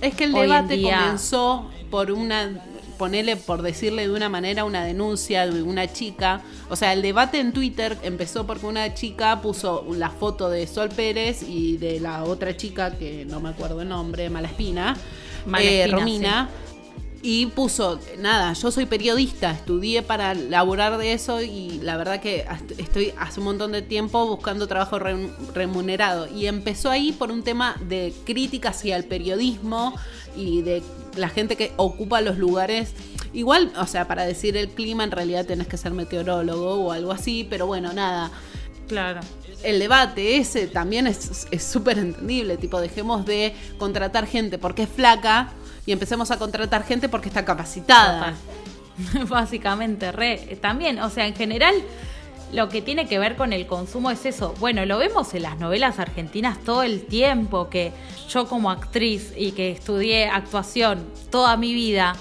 [0.00, 2.64] Es que el Hoy debate día- comenzó por una,
[2.98, 6.42] ponele por decirle de una manera, una denuncia de una chica.
[6.70, 10.88] O sea, el debate en Twitter empezó porque una chica puso la foto de Sol
[10.90, 14.96] Pérez y de la otra chica, que no me acuerdo el nombre, Malaspina,
[15.46, 16.48] Malaspina, eh, Romina.
[17.20, 22.46] Y puso, nada, yo soy periodista, estudié para laburar de eso y la verdad que
[22.78, 26.28] estoy hace un montón de tiempo buscando trabajo re- remunerado.
[26.32, 29.94] Y empezó ahí por un tema de crítica hacia el periodismo
[30.36, 30.80] y de
[31.16, 32.92] la gente que ocupa los lugares.
[33.32, 37.10] Igual, o sea, para decir el clima en realidad tenés que ser meteorólogo o algo
[37.10, 38.30] así, pero bueno, nada.
[38.86, 39.20] claro
[39.64, 44.88] El debate ese también es es súper entendible, tipo, dejemos de contratar gente porque es
[44.88, 45.52] flaca
[45.88, 48.34] y empecemos a contratar gente porque está capacitada.
[49.26, 50.58] Básicamente, re.
[50.60, 51.74] También, o sea, en general,
[52.52, 54.54] lo que tiene que ver con el consumo es eso.
[54.60, 57.92] Bueno, lo vemos en las novelas argentinas todo el tiempo, que
[58.28, 62.16] yo como actriz y que estudié actuación toda mi vida,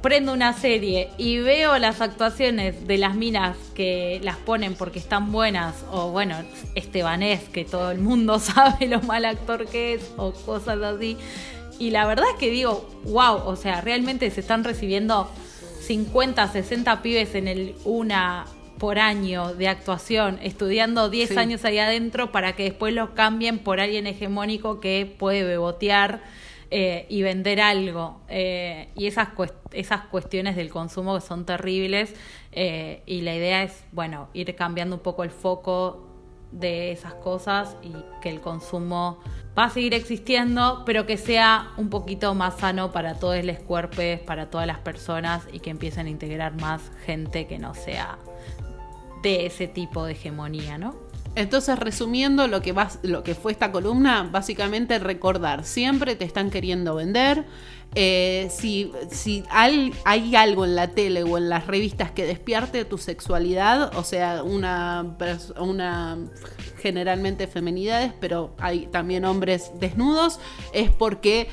[0.00, 5.32] prendo una serie y veo las actuaciones de las minas que las ponen porque están
[5.32, 6.36] buenas, o bueno,
[6.74, 11.18] Estebanés, que todo el mundo sabe lo mal actor que es, o cosas así.
[11.78, 15.30] Y la verdad es que digo, wow, o sea, realmente se están recibiendo
[15.82, 18.46] 50, 60 pibes en el una
[18.78, 21.38] por año de actuación, estudiando 10 Sí.
[21.38, 26.20] años ahí adentro para que después los cambien por alguien hegemónico que puede bebotear
[26.70, 28.20] eh, y vender algo.
[28.28, 32.14] Eh, y esas, cuest- esas cuestiones del consumo que son terribles.
[32.58, 36.08] eh, y la idea es, bueno, ir cambiando un poco el foco
[36.52, 39.18] de esas cosas y que el consumo
[39.58, 44.20] va a seguir existiendo, pero que sea un poquito más sano para todos los cuerpos,
[44.26, 48.18] para todas las personas y que empiecen a integrar más gente que no sea
[49.22, 51.05] de ese tipo de hegemonía, ¿no?
[51.36, 52.74] Entonces, resumiendo lo que,
[53.34, 57.44] fue esta columna, básicamente recordar, siempre te están queriendo vender.
[57.94, 58.90] Eh, si
[59.50, 59.92] hay,
[60.34, 65.14] algo en la tele o en las revistas que despierte tu sexualidad, o sea, una
[66.80, 70.40] generalmente femenidades, pero hay también hombres desnudos,
[70.72, 71.48] es porque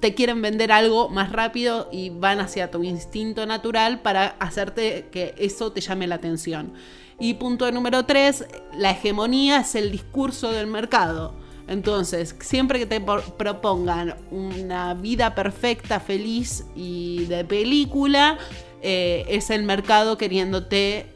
[0.00, 5.34] te quieren vender algo más rápido y van hacia tu instinto natural para hacerte que
[5.38, 6.72] eso te llame la atención.
[7.20, 11.34] Y punto número tres, la hegemonía es el discurso del mercado.
[11.66, 18.38] Entonces, siempre que te propongan una vida perfecta, feliz y de película,
[18.82, 21.12] eh, es el mercado queriéndote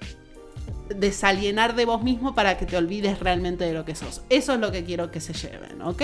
[0.95, 4.23] desalienar de vos mismo para que te olvides realmente de lo que sos.
[4.29, 6.03] Eso es lo que quiero que se lleven, ¿ok?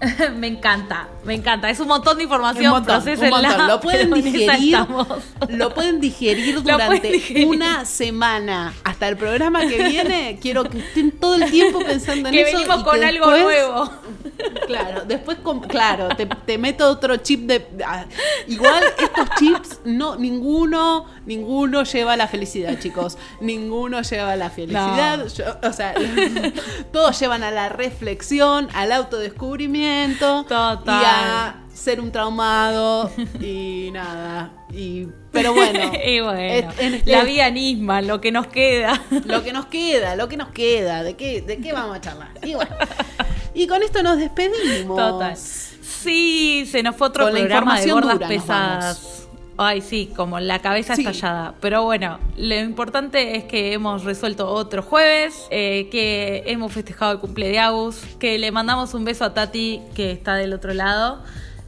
[0.38, 1.68] me encanta, me encanta.
[1.68, 3.66] Es un montón de información, Un montón, un procesenla, montón.
[3.68, 4.78] Lo pueden digerir.
[5.48, 7.46] Lo pueden digerir pueden durante digerir.
[7.46, 8.72] una semana.
[8.84, 12.56] Hasta el programa que viene, quiero que estén todo el tiempo pensando en que eso.
[12.58, 13.92] venimos y con que algo después- nuevo.
[14.66, 15.38] Claro, después,
[15.68, 17.66] claro, te, te meto otro chip de...
[17.84, 18.04] ah,
[18.46, 23.18] igual estos chips, no, ninguno, ninguno lleva a la felicidad, chicos.
[23.40, 25.18] Ninguno lleva a la felicidad.
[25.18, 25.26] No.
[25.26, 25.94] Yo- o sea,
[26.92, 30.44] todos llevan a la reflexión, al autodescubrimiento.
[30.44, 31.02] Total.
[31.02, 33.10] Y a ser un traumado
[33.40, 34.52] y nada.
[34.72, 35.80] Y, pero bueno.
[36.04, 39.00] y bueno, es- en- la es- vida Nisma, lo que nos queda.
[39.24, 42.28] lo que nos queda, lo que nos queda, ¿de qué, de qué vamos a charlar?
[42.42, 42.70] Y bueno,
[43.54, 44.96] y con esto nos despedimos.
[44.96, 45.36] Total.
[45.36, 49.16] Sí, se nos fue otro Con programa de gordas pesadas.
[49.62, 51.02] Ay, sí, como la cabeza Sí.
[51.02, 51.54] estallada.
[51.60, 57.18] Pero bueno, lo importante es que hemos resuelto otro jueves, eh, que hemos festejado el
[57.18, 61.22] cumple de Agus, que le mandamos un beso a Tati, que está del otro lado.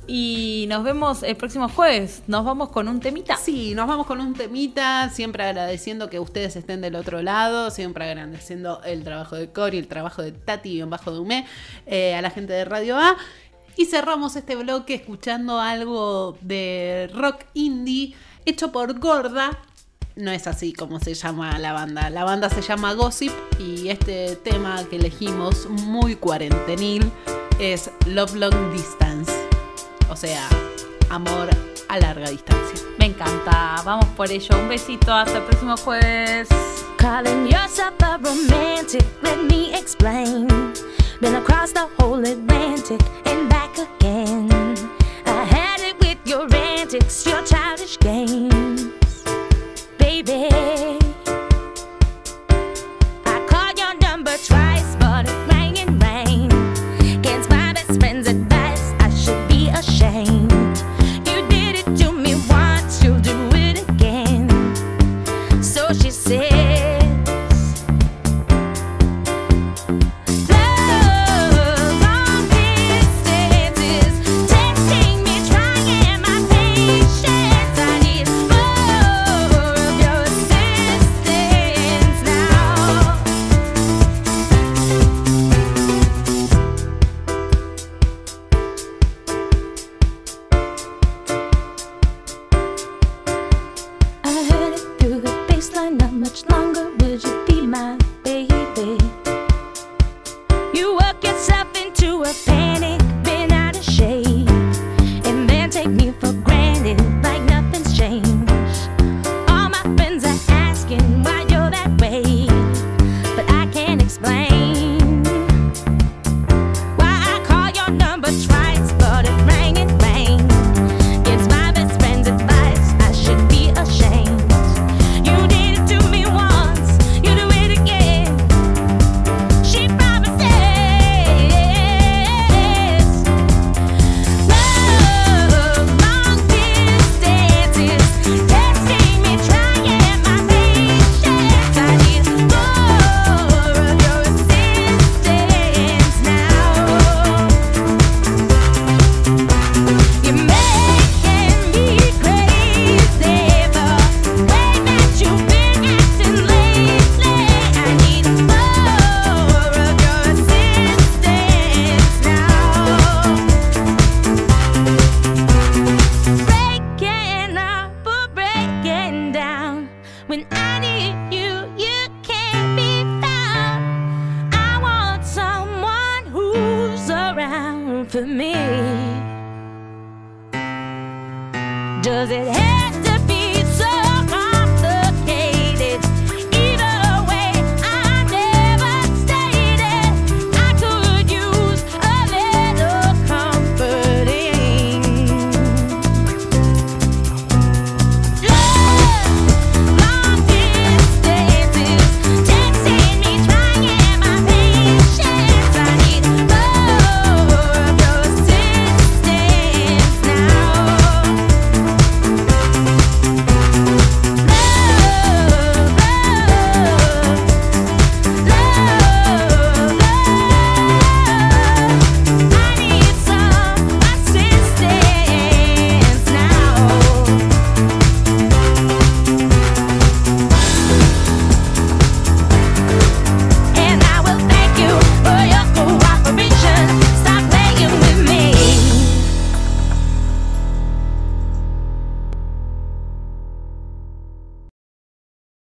[0.06, 2.22] Y nos vemos el próximo jueves.
[2.26, 3.36] Nos vamos con un temita.
[3.36, 8.04] Sí, nos vamos con un temita, siempre agradeciendo que ustedes estén del otro lado, siempre
[8.04, 11.44] agradeciendo el trabajo de Cori, el trabajo de Tati y bajo de
[11.86, 13.16] eh, a la gente de Radio A.
[13.76, 19.58] Y cerramos este bloque escuchando algo de rock indie hecho por Gorda.
[20.14, 22.10] No es así como se llama la banda.
[22.10, 27.10] La banda se llama Gossip y este tema que elegimos, muy cuarentenil,
[27.58, 29.41] es Love Long Distance.
[30.10, 30.48] O sea,
[31.10, 31.48] amor
[31.88, 32.80] a larga distancia.
[32.98, 33.82] Me encanta.
[33.84, 34.58] Vamos por ello.
[34.58, 35.12] Un besito.
[35.12, 36.48] Hasta el próximo jueves.
[37.02, 40.46] Calling yourself a romantic, let me explain.
[41.20, 44.48] Been across the whole Atlantic and back again.
[45.26, 47.81] I had it with your antics, your childish